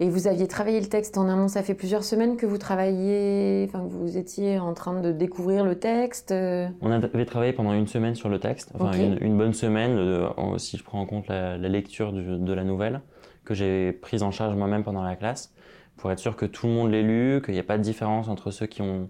Et 0.00 0.08
vous 0.10 0.28
aviez 0.28 0.46
travaillé 0.46 0.80
le 0.80 0.86
texte 0.86 1.18
en 1.18 1.28
amont, 1.28 1.48
ça 1.48 1.62
fait 1.64 1.74
plusieurs 1.74 2.04
semaines 2.04 2.36
que 2.36 2.46
vous 2.46 2.58
travailliez, 2.58 3.64
enfin 3.68 3.80
que 3.84 3.92
vous 3.92 4.16
étiez 4.16 4.58
en 4.60 4.72
train 4.72 5.00
de 5.00 5.10
découvrir 5.10 5.64
le 5.64 5.76
texte. 5.76 6.30
euh, 6.30 6.68
On 6.80 6.92
avait 6.92 7.24
travaillé 7.24 7.52
pendant 7.52 7.72
une 7.72 7.88
semaine 7.88 8.14
sur 8.14 8.28
le 8.28 8.38
texte, 8.38 8.70
enfin 8.74 8.92
une, 8.92 9.18
une 9.20 9.36
bonne 9.36 9.54
semaine, 9.54 9.96
euh, 9.98 10.28
si 10.58 10.76
je 10.76 10.84
prends 10.84 11.00
en 11.00 11.06
compte 11.06 11.26
la, 11.26 11.58
la 11.58 11.68
lecture 11.68 12.12
du- 12.12 12.38
de 12.38 12.52
la 12.52 12.62
nouvelle, 12.62 13.00
que 13.44 13.54
j'ai 13.54 13.92
prise 13.92 14.22
en 14.22 14.30
charge 14.30 14.54
moi-même 14.54 14.84
pendant 14.84 15.02
la 15.02 15.16
classe, 15.16 15.52
pour 15.96 16.12
être 16.12 16.20
sûr 16.20 16.36
que 16.36 16.46
tout 16.46 16.68
le 16.68 16.72
monde 16.74 16.92
l'ait 16.92 17.02
lu, 17.02 17.42
qu'il 17.44 17.54
n'y 17.54 17.60
ait 17.60 17.64
pas 17.64 17.76
de 17.78 17.82
différence 17.82 18.28
entre 18.28 18.52
ceux 18.52 18.66
qui 18.66 18.82
ont 18.82 19.08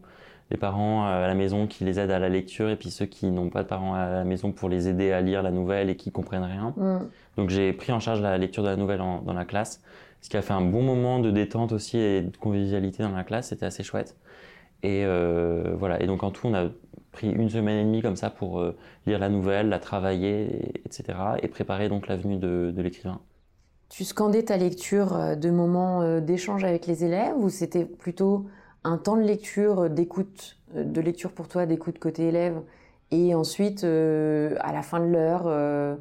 des 0.51 0.57
parents 0.57 1.05
à 1.07 1.27
la 1.27 1.35
maison 1.35 1.67
qui 1.67 1.85
les 1.85 1.99
aident 1.99 2.11
à 2.11 2.19
la 2.19 2.29
lecture 2.29 2.71
et 2.71 2.77
puis 2.77 2.91
ceux 2.91 3.05
qui 3.07 3.27
n'ont 3.31 3.51
pas 3.51 3.63
de 3.63 3.69
parents 3.69 3.95
à 3.95 4.09
la 4.09 4.25
maison 4.25 4.51
pour 4.53 4.69
les 4.69 4.89
aider 4.89 5.13
à 5.13 5.21
lire 5.21 5.43
la 5.43 5.51
nouvelle 5.51 5.91
et 5.91 5.97
qui 5.97 6.11
comprennent 6.11 6.45
rien. 6.45 6.73
hmm. 6.77 7.07
Donc 7.37 7.51
j'ai 7.51 7.73
pris 7.73 7.93
en 7.93 8.01
charge 8.01 8.21
la 8.23 8.39
lecture 8.39 8.63
de 8.63 8.69
la 8.69 8.77
nouvelle 8.77 9.01
en- 9.01 9.21
dans 9.21 9.35
la 9.35 9.45
classe, 9.45 9.83
ce 10.23 10.29
qui 10.31 10.37
a 10.37 10.43
fait 10.43 10.55
un 10.55 10.63
bon 10.63 10.83
moment 10.83 11.19
de 11.19 11.31
détente 11.31 11.73
aussi 11.73 11.99
et 11.99 12.23
de 12.23 12.37
convivialité 12.37 13.03
dans 13.03 13.13
la 13.13 13.25
classe, 13.25 13.49
c'était 13.49 13.67
assez 13.67 13.83
chouette. 13.83 14.17
Et 14.83 15.05
euh, 15.05 15.75
voilà, 15.77 16.03
et 16.03 16.07
donc 16.07 16.23
en 16.23 16.31
tout 16.31 16.47
on 16.47 16.55
a 16.55 16.69
pris 17.13 17.31
une 17.31 17.51
semaine 17.51 17.79
et 17.79 17.85
demie 17.85 18.01
comme 18.01 18.17
ça 18.17 18.31
pour 18.31 18.61
euh, 18.61 18.77
lire 19.07 19.19
la 19.19 19.29
nouvelle, 19.29 19.69
la 19.69 19.79
travailler, 19.81 20.45
et- 20.45 20.81
etc. 20.87 21.19
et 21.43 21.49
préparer 21.49 21.89
donc 21.89 22.07
la 22.09 22.17
venue 22.17 22.37
de, 22.37 22.73
de 22.75 22.83
l'écrivain. 22.83 23.21
Tu 23.91 24.05
scandais 24.05 24.45
ta 24.45 24.57
lecture 24.57 25.15
euh, 25.17 25.35
de 25.35 25.51
moments 25.51 26.21
d'échange 26.21 26.65
avec 26.65 26.87
les 26.87 27.05
élèves 27.05 27.35
ou 27.37 27.49
c'était 27.51 27.85
plutôt 27.85 28.47
un 28.89 28.99
temps 28.99 29.17
de 29.17 29.23
lecture, 29.23 29.81
euh, 29.85 29.89
d'écoute, 29.89 30.57
euh, 30.77 30.85
de 30.85 31.01
lecture 31.01 31.33
pour 31.33 31.49
toi, 31.49 31.67
d'écoute 31.67 31.99
côté 31.99 32.29
élève 32.29 32.61
et 33.11 33.35
ensuite 33.35 33.85
euh, 33.85 34.55
à 34.61 34.73
la 34.73 34.83
fin 34.83 35.01
de 35.01 35.07
l'heure 35.07 35.45
euh, 35.47 35.95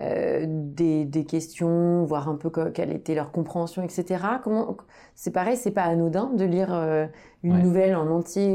euh, 0.00 0.44
des, 0.48 1.04
des 1.04 1.24
questions, 1.24 2.04
voir 2.04 2.28
un 2.28 2.36
peu 2.36 2.50
quelle 2.70 2.92
était 2.92 3.14
leur 3.14 3.32
compréhension, 3.32 3.82
etc. 3.82 4.22
Comment 4.44 4.76
c'est 5.16 5.32
pareil, 5.32 5.56
c'est 5.56 5.72
pas 5.72 5.82
anodin 5.82 6.30
de 6.34 6.44
lire 6.44 6.72
une 7.42 7.52
Ouais. 7.56 7.62
nouvelle 7.62 7.96
en 7.96 8.08
entier. 8.10 8.46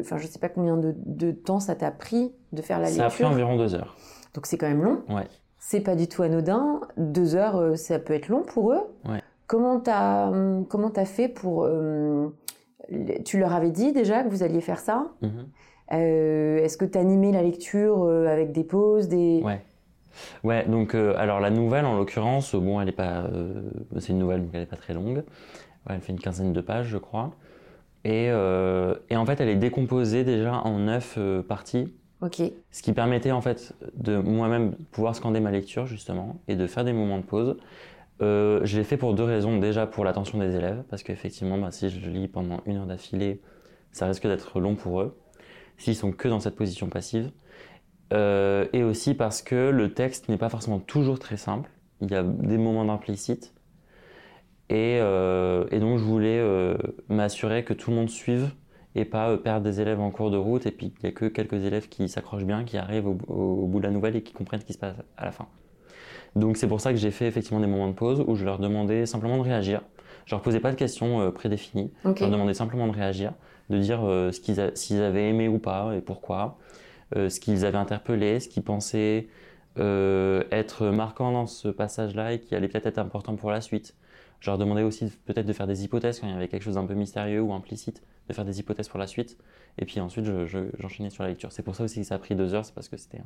Enfin, 0.00 0.16
je 0.18 0.26
sais 0.28 0.38
pas 0.38 0.48
combien 0.48 0.76
de, 0.76 0.94
de 1.06 1.32
temps 1.32 1.58
ça 1.60 1.74
t'a 1.74 1.90
pris 1.90 2.32
de 2.52 2.62
faire 2.62 2.78
la 2.78 2.86
Ça 2.86 3.06
a 3.06 3.08
pris 3.08 3.22
lecture. 3.24 3.28
environ 3.30 3.56
deux 3.56 3.74
heures. 3.74 3.96
Donc 4.34 4.46
c'est 4.46 4.56
quand 4.58 4.68
même 4.68 4.82
long. 4.82 5.02
Ouais. 5.08 5.26
C'est 5.58 5.80
pas 5.80 5.96
du 5.96 6.06
tout 6.06 6.22
anodin. 6.22 6.80
Deux 6.96 7.34
heures, 7.34 7.76
ça 7.76 7.98
peut 7.98 8.14
être 8.14 8.28
long 8.28 8.42
pour 8.42 8.72
eux. 8.72 8.80
Ouais. 9.08 9.22
Comment 9.48 9.80
t'as 9.80 10.30
comment 10.68 10.90
t'as 10.90 11.04
fait 11.04 11.28
pour 11.28 11.64
euh, 11.64 12.28
Tu 13.24 13.38
leur 13.40 13.52
avais 13.52 13.70
dit 13.70 13.92
déjà 13.92 14.22
que 14.22 14.28
vous 14.28 14.44
alliez 14.44 14.60
faire 14.60 14.78
ça. 14.78 15.08
Mhm. 15.22 15.48
Euh, 15.92 16.58
Est-ce 16.58 16.76
que 16.76 16.84
tu 16.84 16.98
animé 16.98 17.32
la 17.32 17.42
lecture 17.42 18.04
euh, 18.04 18.28
avec 18.28 18.52
des 18.52 18.62
pauses, 18.62 19.08
des 19.08 19.40
Ouais. 19.42 19.62
Ouais, 20.44 20.64
donc 20.66 20.94
alors 20.94 21.38
la 21.40 21.50
nouvelle 21.50 21.84
en 21.84 21.96
l'occurrence, 21.96 22.54
bon, 22.54 22.80
elle 22.80 22.88
est 22.88 22.92
pas, 22.92 23.24
c'est 23.98 24.08
une 24.12 24.18
nouvelle 24.18 24.42
donc 24.42 24.50
elle 24.52 24.62
est 24.62 24.66
pas 24.66 24.76
très 24.76 24.92
longue. 24.92 25.18
Ouais, 25.18 25.94
elle 25.94 26.00
fait 26.00 26.12
une 26.12 26.18
quinzaine 26.18 26.52
de 26.52 26.60
pages, 26.60 26.86
je 26.88 26.98
crois. 26.98 27.30
Et, 28.04 28.28
euh, 28.30 28.94
et 29.10 29.16
en 29.16 29.26
fait, 29.26 29.40
elle 29.40 29.48
est 29.48 29.56
décomposée 29.56 30.24
déjà 30.24 30.54
en 30.64 30.78
neuf 30.78 31.16
euh, 31.18 31.42
parties, 31.42 31.92
Ok. 32.22 32.40
ce 32.70 32.82
qui 32.82 32.92
permettait 32.92 33.32
en 33.32 33.40
fait 33.40 33.74
de 33.94 34.16
moi-même 34.16 34.72
pouvoir 34.92 35.14
scander 35.14 35.40
ma 35.40 35.50
lecture 35.50 35.86
justement 35.86 36.36
et 36.48 36.56
de 36.56 36.66
faire 36.66 36.84
des 36.84 36.92
moments 36.92 37.18
de 37.18 37.24
pause. 37.24 37.56
Euh, 38.20 38.60
je 38.64 38.76
l'ai 38.76 38.84
fait 38.84 38.96
pour 38.96 39.14
deux 39.14 39.24
raisons. 39.24 39.58
Déjà 39.58 39.86
pour 39.86 40.04
l'attention 40.04 40.38
des 40.38 40.56
élèves, 40.56 40.82
parce 40.88 41.02
qu'effectivement, 41.02 41.58
bah, 41.58 41.70
si 41.70 41.88
je 41.88 42.10
lis 42.10 42.28
pendant 42.28 42.60
une 42.66 42.76
heure 42.76 42.86
d'affilée, 42.86 43.40
ça 43.92 44.06
risque 44.06 44.26
d'être 44.26 44.60
long 44.60 44.74
pour 44.74 45.00
eux, 45.00 45.18
s'ils 45.76 45.96
sont 45.96 46.12
que 46.12 46.28
dans 46.28 46.40
cette 46.40 46.56
position 46.56 46.88
passive. 46.88 47.30
Euh, 48.12 48.66
et 48.72 48.82
aussi 48.82 49.14
parce 49.14 49.42
que 49.42 49.70
le 49.70 49.92
texte 49.92 50.28
n'est 50.28 50.38
pas 50.38 50.48
forcément 50.48 50.78
toujours 50.78 51.18
très 51.18 51.36
simple. 51.36 51.70
Il 52.00 52.10
y 52.10 52.14
a 52.14 52.22
des 52.22 52.58
moments 52.58 52.84
d'implicite. 52.84 53.54
Et, 54.70 54.98
euh, 55.00 55.66
et 55.70 55.80
donc 55.80 55.98
je 55.98 56.04
voulais 56.04 56.42
m'assurer 57.08 57.64
que 57.64 57.72
tout 57.72 57.90
le 57.90 57.96
monde 57.96 58.10
suive 58.10 58.50
et 58.94 59.04
pas 59.04 59.36
perdre 59.38 59.64
des 59.64 59.80
élèves 59.80 60.00
en 60.00 60.10
cours 60.10 60.30
de 60.30 60.36
route 60.36 60.66
et 60.66 60.70
puis 60.70 60.90
qu'il 60.90 61.04
n'y 61.04 61.08
a 61.08 61.12
que 61.12 61.26
quelques 61.26 61.64
élèves 61.64 61.88
qui 61.88 62.08
s'accrochent 62.08 62.44
bien, 62.44 62.64
qui 62.64 62.76
arrivent 62.76 63.06
au 63.06 63.66
bout 63.66 63.78
de 63.78 63.84
la 63.84 63.90
nouvelle 63.90 64.16
et 64.16 64.22
qui 64.22 64.32
comprennent 64.32 64.60
ce 64.60 64.66
qui 64.66 64.72
se 64.74 64.78
passe 64.78 64.96
à 65.16 65.24
la 65.24 65.32
fin. 65.32 65.48
Donc 66.36 66.56
c'est 66.56 66.68
pour 66.68 66.80
ça 66.80 66.92
que 66.92 66.98
j'ai 66.98 67.10
fait 67.10 67.26
effectivement 67.26 67.60
des 67.60 67.66
moments 67.66 67.88
de 67.88 67.92
pause 67.94 68.22
où 68.26 68.34
je 68.34 68.44
leur 68.44 68.58
demandais 68.58 69.06
simplement 69.06 69.36
de 69.38 69.42
réagir. 69.42 69.82
Je 70.26 70.34
leur 70.34 70.42
posais 70.42 70.60
pas 70.60 70.70
de 70.70 70.76
questions 70.76 71.20
euh, 71.20 71.30
prédéfinies. 71.30 71.90
Je 72.16 72.22
leur 72.22 72.30
demandais 72.30 72.54
simplement 72.54 72.86
de 72.86 72.92
réagir, 72.92 73.32
de 73.70 73.78
dire 73.78 74.00
euh, 74.04 74.30
ce 74.32 74.40
qu'ils 74.40 74.60
a- 74.60 74.74
s'ils 74.74 75.02
avaient 75.02 75.28
aimé 75.30 75.48
ou 75.48 75.58
pas 75.58 75.94
et 75.96 76.00
pourquoi, 76.00 76.58
euh, 77.16 77.28
ce 77.30 77.40
qu'ils 77.40 77.64
avaient 77.64 77.78
interpellé, 77.78 78.38
ce 78.40 78.48
qu'ils 78.48 78.62
pensaient 78.62 79.28
être 80.50 80.86
marquant 80.86 81.32
dans 81.32 81.46
ce 81.46 81.68
passage-là 81.68 82.32
et 82.32 82.40
qui 82.40 82.54
allait 82.54 82.68
peut-être 82.68 82.86
être 82.86 82.98
important 82.98 83.36
pour 83.36 83.50
la 83.50 83.60
suite. 83.60 83.94
Je 84.40 84.50
leur 84.50 84.58
demandais 84.58 84.82
aussi 84.82 85.06
peut-être 85.24 85.46
de 85.46 85.52
faire 85.52 85.66
des 85.66 85.84
hypothèses 85.84 86.20
quand 86.20 86.26
il 86.26 86.32
y 86.32 86.36
avait 86.36 86.48
quelque 86.48 86.62
chose 86.62 86.74
d'un 86.74 86.84
peu 86.86 86.94
mystérieux 86.94 87.40
ou 87.40 87.52
implicite, 87.52 88.02
de 88.28 88.34
faire 88.34 88.44
des 88.44 88.60
hypothèses 88.60 88.88
pour 88.88 88.98
la 89.00 89.06
suite. 89.06 89.36
Et 89.78 89.84
puis 89.84 90.00
ensuite, 90.00 90.24
je- 90.24 90.46
je- 90.46 90.70
j'enchaînais 90.78 91.10
sur 91.10 91.22
la 91.22 91.28
lecture. 91.30 91.50
C'est 91.52 91.62
pour 91.62 91.74
ça 91.74 91.84
aussi 91.84 92.00
que 92.00 92.06
ça 92.06 92.16
a 92.16 92.18
pris 92.18 92.34
deux 92.34 92.54
heures, 92.54 92.64
c'est 92.64 92.74
parce 92.74 92.88
que 92.88 92.96
c'était 92.96 93.18
un, 93.18 93.22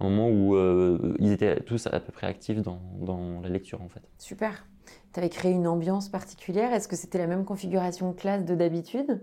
un 0.00 0.08
moment 0.08 0.28
où 0.28 0.56
euh, 0.56 1.14
ils 1.18 1.32
étaient 1.32 1.60
tous 1.60 1.86
à 1.86 2.00
peu 2.00 2.12
près 2.12 2.26
actifs 2.26 2.60
dans, 2.62 2.80
dans 3.00 3.40
la 3.40 3.48
lecture 3.48 3.82
en 3.82 3.88
fait. 3.88 4.02
Super. 4.18 4.66
Tu 5.12 5.20
avais 5.20 5.28
créé 5.28 5.52
une 5.52 5.66
ambiance 5.66 6.08
particulière. 6.08 6.72
Est-ce 6.72 6.88
que 6.88 6.96
c'était 6.96 7.18
la 7.18 7.26
même 7.26 7.44
configuration 7.44 8.10
de 8.10 8.16
classe 8.16 8.44
de 8.44 8.54
d'habitude? 8.54 9.22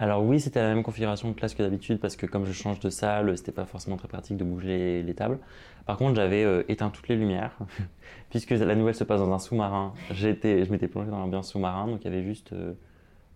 Alors 0.00 0.22
oui, 0.24 0.38
c'était 0.38 0.62
la 0.62 0.72
même 0.74 0.84
configuration 0.84 1.28
de 1.28 1.34
classe 1.34 1.54
que 1.54 1.62
d'habitude 1.62 1.98
parce 1.98 2.14
que 2.14 2.24
comme 2.24 2.44
je 2.44 2.52
change 2.52 2.78
de 2.78 2.88
salle, 2.88 3.36
c'était 3.36 3.50
pas 3.52 3.66
forcément 3.66 3.96
très 3.96 4.06
pratique 4.06 4.36
de 4.36 4.44
bouger 4.44 4.68
les, 4.68 5.02
les 5.02 5.14
tables. 5.14 5.40
Par 5.86 5.96
contre, 5.96 6.14
j'avais 6.14 6.44
euh, 6.44 6.62
éteint 6.68 6.90
toutes 6.90 7.08
les 7.08 7.16
lumières 7.16 7.58
puisque 8.30 8.50
la 8.50 8.76
nouvelle 8.76 8.94
se 8.94 9.04
passe 9.04 9.20
dans 9.20 9.32
un 9.32 9.40
sous-marin. 9.40 9.94
J'étais, 10.12 10.64
je 10.64 10.70
m'étais 10.70 10.86
plongé 10.86 11.10
dans 11.10 11.18
l'ambiance 11.18 11.50
sous-marin, 11.50 11.88
donc 11.88 12.04
il 12.04 12.12
y 12.12 12.14
avait 12.14 12.22
juste 12.22 12.52
euh, 12.52 12.74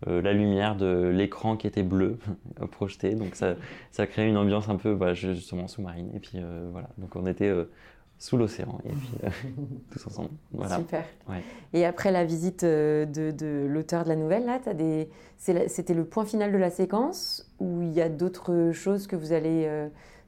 euh, 0.06 0.22
la 0.22 0.32
lumière 0.32 0.76
de 0.76 1.08
l'écran 1.08 1.56
qui 1.56 1.66
était 1.66 1.82
bleu 1.82 2.18
projeté, 2.70 3.14
donc 3.14 3.34
ça, 3.34 3.54
ça 3.90 4.06
créait 4.06 4.28
une 4.28 4.36
ambiance 4.36 4.68
un 4.68 4.76
peu 4.76 4.96
justement 5.14 5.68
sous-marine. 5.68 6.10
Et 6.14 6.20
puis 6.20 6.34
euh, 6.36 6.68
voilà, 6.72 6.88
donc 6.98 7.14
on 7.16 7.26
était 7.26 7.48
euh, 7.48 7.70
sous 8.18 8.36
l'océan 8.36 8.78
et 8.84 8.90
puis 8.90 9.10
tous 9.90 10.06
ensemble. 10.06 10.30
Voilà. 10.52 10.76
Super. 10.78 11.04
Ouais. 11.28 11.42
Et 11.72 11.84
après 11.84 12.12
la 12.12 12.24
visite 12.24 12.64
de, 12.64 13.06
de 13.06 13.66
l'auteur 13.68 14.04
de 14.04 14.08
la 14.08 14.16
nouvelle, 14.16 14.44
là, 14.46 14.58
des... 14.74 15.08
c'était 15.38 15.94
le 15.94 16.04
point 16.04 16.24
final 16.24 16.52
de 16.52 16.58
la 16.58 16.70
séquence 16.70 17.52
ou 17.58 17.82
il 17.82 17.92
y 17.92 18.00
a 18.00 18.08
d'autres 18.08 18.70
choses 18.72 19.06
que 19.06 19.16
vous 19.16 19.32
allez 19.32 19.68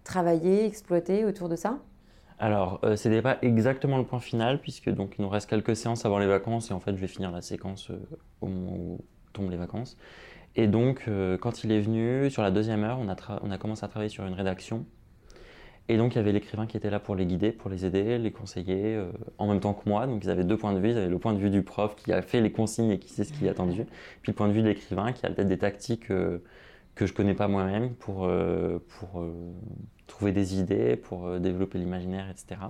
travailler, 0.02 0.66
exploiter 0.66 1.24
autour 1.24 1.48
de 1.48 1.56
ça? 1.56 1.78
Alors, 2.38 2.80
euh, 2.84 2.96
c'était 2.96 3.22
pas 3.22 3.38
exactement 3.42 3.96
le 3.96 4.04
point 4.04 4.20
final, 4.20 4.60
puisque 4.60 4.90
donc 4.90 5.14
il 5.18 5.22
nous 5.22 5.28
reste 5.28 5.48
quelques 5.48 5.76
séances 5.76 6.04
avant 6.04 6.18
les 6.18 6.26
vacances, 6.26 6.70
et 6.70 6.74
en 6.74 6.80
fait, 6.80 6.94
je 6.94 7.00
vais 7.00 7.06
finir 7.06 7.30
la 7.30 7.42
séquence 7.42 7.90
euh, 7.90 7.98
au 8.40 8.48
moment 8.48 8.72
où 8.72 9.04
tombent 9.34 9.50
les 9.50 9.58
vacances. 9.58 9.98
Et 10.56 10.66
donc, 10.66 11.04
euh, 11.08 11.36
quand 11.36 11.64
il 11.64 11.72
est 11.72 11.80
venu, 11.80 12.30
sur 12.30 12.42
la 12.42 12.50
deuxième 12.50 12.84
heure, 12.84 12.98
on 13.00 13.08
a, 13.08 13.58
commencé 13.58 13.84
à 13.84 13.88
travailler 13.88 14.08
sur 14.08 14.24
une 14.24 14.34
rédaction. 14.34 14.86
Et 15.88 15.98
donc, 15.98 16.14
il 16.14 16.16
y 16.16 16.18
avait 16.18 16.32
l'écrivain 16.32 16.66
qui 16.66 16.76
était 16.76 16.90
là 16.90 16.98
pour 16.98 17.14
les 17.14 17.26
guider, 17.26 17.52
pour 17.52 17.68
les 17.68 17.84
aider, 17.84 18.18
les 18.18 18.30
conseiller, 18.30 18.94
euh, 18.94 19.10
en 19.36 19.48
même 19.48 19.60
temps 19.60 19.74
que 19.74 19.88
moi. 19.88 20.06
Donc, 20.06 20.24
ils 20.24 20.30
avaient 20.30 20.44
deux 20.44 20.56
points 20.56 20.72
de 20.72 20.78
vue. 20.78 20.90
Ils 20.90 20.96
avaient 20.96 21.08
le 21.08 21.18
point 21.18 21.32
de 21.32 21.38
vue 21.38 21.50
du 21.50 21.62
prof 21.62 21.96
qui 21.96 22.12
a 22.12 22.22
fait 22.22 22.40
les 22.40 22.52
consignes 22.52 22.90
et 22.90 22.98
qui 22.98 23.10
sait 23.10 23.24
ce 23.24 23.32
qui 23.32 23.46
est 23.46 23.50
attendu, 23.50 23.84
puis 24.22 24.32
le 24.32 24.34
point 24.34 24.48
de 24.48 24.52
vue 24.52 24.62
de 24.62 24.68
l'écrivain 24.68 25.12
qui 25.12 25.26
a 25.26 25.30
peut-être 25.30 25.48
des 25.48 25.58
tactiques 25.58 26.10
euh, 26.10 26.38
que 26.94 27.06
je 27.06 27.12
connais 27.12 27.34
pas 27.34 27.48
moi-même 27.48 27.94
pour, 27.94 28.30
trouver 30.06 30.30
des 30.30 30.60
idées, 30.60 30.94
pour 30.94 31.40
développer 31.40 31.76
l'imaginaire, 31.78 32.30
etc. 32.30 32.60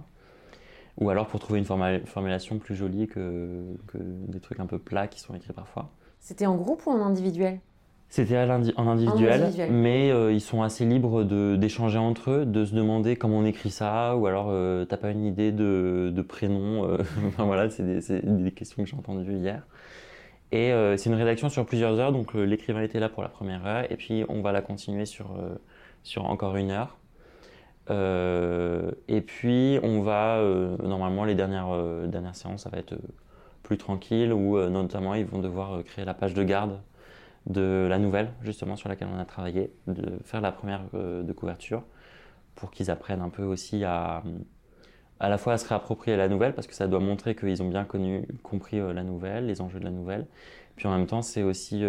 Ou 0.96 1.10
alors 1.10 1.26
pour 1.26 1.40
trouver 1.40 1.58
une 1.58 1.66
formulation 1.66 2.58
plus 2.58 2.74
jolie 2.74 3.06
que 3.06 3.76
des 3.94 4.40
trucs 4.40 4.60
un 4.60 4.66
peu 4.66 4.78
plats 4.78 5.08
qui 5.08 5.20
sont 5.20 5.34
écrits 5.34 5.52
parfois. 5.52 5.92
C'était 6.24 6.46
en 6.46 6.56
groupe 6.56 6.86
ou 6.86 6.90
en 6.90 7.02
individuel? 7.04 7.60
C'était 8.08 8.38
en 8.38 8.88
individuel, 8.88 9.42
individuel. 9.42 9.70
mais 9.70 10.10
euh, 10.10 10.32
ils 10.32 10.40
sont 10.40 10.62
assez 10.62 10.86
libres 10.86 11.22
d'échanger 11.22 11.98
entre 11.98 12.30
eux, 12.30 12.46
de 12.46 12.64
se 12.64 12.74
demander 12.74 13.16
comment 13.16 13.40
on 13.40 13.44
écrit 13.44 13.68
ça, 13.68 14.16
ou 14.16 14.26
alors 14.26 14.46
euh, 14.48 14.86
t'as 14.86 14.96
pas 14.96 15.10
une 15.10 15.26
idée 15.26 15.52
de, 15.52 16.10
de 16.14 16.22
prénom. 16.22 16.88
euh, 16.88 16.96
enfin 17.28 17.44
voilà, 17.44 17.68
c'est 17.68 17.82
des, 17.82 18.52
questions 18.52 18.82
que 18.82 18.88
j'ai 18.88 18.96
entendues 18.96 19.34
hier. 19.34 19.66
Et 20.50 20.72
euh, 20.72 20.96
c'est 20.96 21.10
une 21.10 21.16
rédaction 21.16 21.50
sur 21.50 21.66
plusieurs 21.66 21.98
heures, 22.00 22.12
donc 22.12 22.32
l'écrivain 22.32 22.80
était 22.80 23.00
là 23.00 23.10
pour 23.10 23.22
la 23.22 23.28
première 23.28 23.66
heure, 23.66 23.92
et 23.92 23.96
puis 23.96 24.24
on 24.30 24.40
va 24.40 24.52
la 24.52 24.62
continuer 24.62 25.04
sur, 25.04 25.36
sur 26.04 26.24
encore 26.24 26.56
une 26.56 26.70
heure. 26.70 26.96
Et 27.90 29.20
puis 29.20 29.78
on 29.82 30.00
va, 30.00 30.42
normalement 30.82 31.26
les 31.26 31.34
dernières, 31.34 31.68
dernières 32.06 32.34
séances, 32.34 32.62
ça 32.62 32.70
va 32.70 32.78
être 32.78 32.94
plus 33.64 33.78
tranquille, 33.78 34.32
où 34.32 34.56
euh, 34.56 34.68
notamment 34.68 35.14
ils 35.14 35.26
vont 35.26 35.40
devoir 35.40 35.74
euh, 35.74 35.82
créer 35.82 36.04
la 36.04 36.14
page 36.14 36.34
de 36.34 36.44
garde 36.44 36.80
de 37.46 37.88
la 37.90 37.98
nouvelle, 37.98 38.30
justement, 38.42 38.76
sur 38.76 38.88
laquelle 38.88 39.08
on 39.12 39.18
a 39.18 39.24
travaillé, 39.24 39.72
de 39.88 40.18
faire 40.22 40.40
la 40.40 40.52
première 40.52 40.80
de 40.94 41.32
couverture 41.34 41.82
pour 42.54 42.70
qu'ils 42.70 42.90
apprennent 42.90 43.20
un 43.20 43.28
peu 43.28 43.42
aussi 43.42 43.84
à, 43.84 44.22
à 45.20 45.28
la 45.28 45.36
fois 45.36 45.52
à 45.52 45.58
se 45.58 45.68
réapproprier 45.68 46.16
la 46.16 46.28
nouvelle, 46.28 46.54
parce 46.54 46.66
que 46.66 46.74
ça 46.74 46.86
doit 46.86 47.00
montrer 47.00 47.34
qu'ils 47.34 47.62
ont 47.62 47.68
bien 47.68 47.84
connu, 47.84 48.26
compris 48.42 48.78
la 48.78 49.02
nouvelle, 49.02 49.44
les 49.44 49.60
enjeux 49.60 49.78
de 49.78 49.84
la 49.84 49.90
nouvelle. 49.90 50.26
Puis 50.76 50.88
en 50.88 50.96
même 50.96 51.06
temps, 51.06 51.20
c'est 51.20 51.42
aussi 51.42 51.84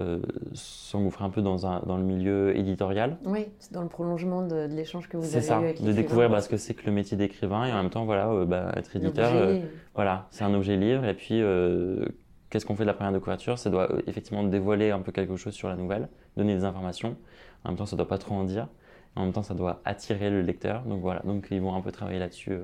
euh, 0.00 0.18
s'engouffrer 0.54 1.24
un 1.24 1.30
peu 1.30 1.40
dans, 1.40 1.66
un, 1.66 1.80
dans 1.86 1.96
le 1.96 2.02
milieu 2.02 2.56
éditorial. 2.56 3.16
Oui, 3.24 3.46
c'est 3.60 3.72
dans 3.72 3.82
le 3.82 3.88
prolongement 3.88 4.42
de, 4.42 4.66
l'échange 4.66 5.08
que 5.08 5.16
vous 5.16 5.36
avez 5.36 5.40
ça, 5.40 5.60
eu 5.60 5.64
avec 5.64 5.82
de 5.82 5.92
découvrir 5.92 6.28
bah, 6.28 6.40
ce 6.40 6.48
que 6.48 6.56
c'est 6.56 6.74
que 6.74 6.84
le 6.86 6.92
métier 6.92 7.16
d'écrivain 7.16 7.64
et 7.66 7.72
en 7.72 7.76
même 7.76 7.90
temps, 7.90 8.04
voilà, 8.04 8.28
euh, 8.28 8.44
bah, 8.44 8.72
être 8.76 8.96
éditeur, 8.96 9.30
euh, 9.34 9.60
voilà, 9.94 10.26
c'est 10.30 10.42
un 10.42 10.52
objet 10.52 10.76
livre. 10.76 11.04
Et 11.04 11.14
puis, 11.14 11.40
qu'est-ce 12.50 12.66
qu'on 12.66 12.74
fait 12.74 12.82
de 12.82 12.88
la 12.88 12.94
première 12.94 13.12
de 13.12 13.18
couverture? 13.18 13.58
Ça 13.58 13.70
doit 13.70 13.88
effectivement 14.08 14.42
dévoiler 14.42 14.90
un 14.90 15.00
peu 15.00 15.12
quelque 15.12 15.36
chose 15.36 15.54
sur 15.54 15.68
la 15.68 15.76
nouvelle, 15.76 16.08
donner 16.36 16.56
des 16.56 16.64
informations. 16.64 17.16
En 17.64 17.68
même 17.68 17.78
temps, 17.78 17.86
ça 17.86 17.96
doit 17.96 18.08
pas 18.08 18.18
trop 18.18 18.34
en 18.34 18.44
dire. 18.44 18.68
En 19.14 19.22
même 19.22 19.32
temps, 19.32 19.44
ça 19.44 19.54
doit 19.54 19.80
attirer 19.84 20.28
le 20.28 20.42
lecteur. 20.42 20.82
Donc 20.82 21.02
voilà, 21.02 21.20
donc 21.24 21.46
ils 21.52 21.60
vont 21.60 21.74
un 21.74 21.80
peu 21.80 21.92
travailler 21.92 22.18
là-dessus 22.18 22.58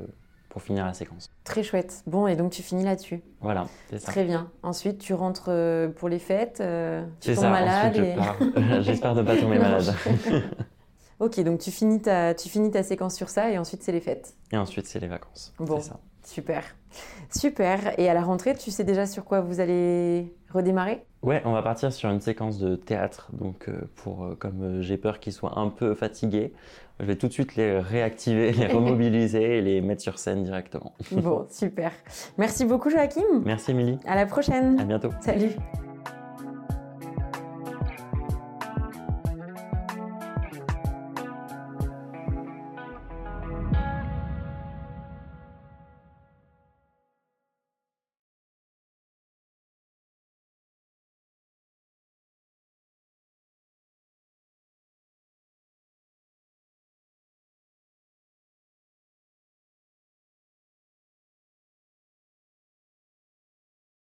pour 0.50 0.62
finir 0.62 0.84
la 0.84 0.92
séquence. 0.92 1.30
Très 1.44 1.62
chouette. 1.62 2.02
Bon, 2.06 2.26
et 2.26 2.36
donc 2.36 2.50
tu 2.50 2.62
finis 2.62 2.84
là-dessus. 2.84 3.22
Voilà, 3.40 3.66
c'est 3.88 4.00
ça. 4.00 4.12
Très 4.12 4.24
bien. 4.24 4.50
Ensuite, 4.62 4.98
tu 4.98 5.14
rentres 5.14 5.46
euh, 5.48 5.88
pour 5.88 6.10
les 6.10 6.18
fêtes, 6.18 6.58
euh, 6.60 7.06
tu 7.20 7.34
tombes 7.34 7.44
malade. 7.44 7.94
J'espère 8.82 9.14
ne 9.14 9.22
pas 9.22 9.36
tomber 9.36 9.58
malade. 9.58 9.94
ok, 11.20 11.40
donc 11.40 11.60
tu 11.60 11.70
finis, 11.70 12.02
ta, 12.02 12.34
tu 12.34 12.48
finis 12.48 12.70
ta 12.70 12.82
séquence 12.82 13.14
sur 13.14 13.30
ça 13.30 13.50
et 13.50 13.58
ensuite 13.58 13.82
c'est 13.82 13.92
les 13.92 14.00
fêtes. 14.00 14.34
Et 14.52 14.58
ensuite 14.58 14.86
c'est 14.86 15.00
les 15.00 15.06
vacances. 15.06 15.54
Bon, 15.58 15.80
ça. 15.80 16.00
super. 16.24 16.64
Super. 17.30 17.98
Et 17.98 18.08
à 18.08 18.14
la 18.14 18.22
rentrée, 18.22 18.56
tu 18.56 18.72
sais 18.72 18.82
déjà 18.82 19.06
sur 19.06 19.24
quoi 19.24 19.40
vous 19.40 19.60
allez 19.60 20.34
redémarrer? 20.52 21.04
Ouais, 21.22 21.42
on 21.44 21.52
va 21.52 21.62
partir 21.62 21.92
sur 21.92 22.10
une 22.10 22.20
séquence 22.20 22.58
de 22.58 22.74
théâtre. 22.74 23.28
Donc, 23.32 23.68
euh, 23.68 23.82
pour, 23.94 24.30
comme 24.40 24.80
j'ai 24.80 24.96
peur 24.96 25.20
qu'ils 25.20 25.34
soient 25.34 25.60
un 25.60 25.68
peu 25.68 25.94
fatigués, 25.94 26.52
je 27.00 27.06
vais 27.06 27.16
tout 27.16 27.28
de 27.28 27.32
suite 27.32 27.56
les 27.56 27.78
réactiver, 27.78 28.52
les 28.52 28.66
remobiliser 28.72 29.58
et 29.58 29.62
les 29.62 29.80
mettre 29.80 30.02
sur 30.02 30.18
scène 30.18 30.44
directement. 30.44 30.92
Bon, 31.12 31.46
super. 31.50 31.92
Merci 32.38 32.64
beaucoup 32.64 32.90
Joachim. 32.90 33.42
Merci 33.44 33.72
Émilie. 33.72 33.98
À 34.06 34.14
la 34.14 34.26
prochaine. 34.26 34.78
À 34.78 34.84
bientôt. 34.84 35.10
Salut. 35.20 35.50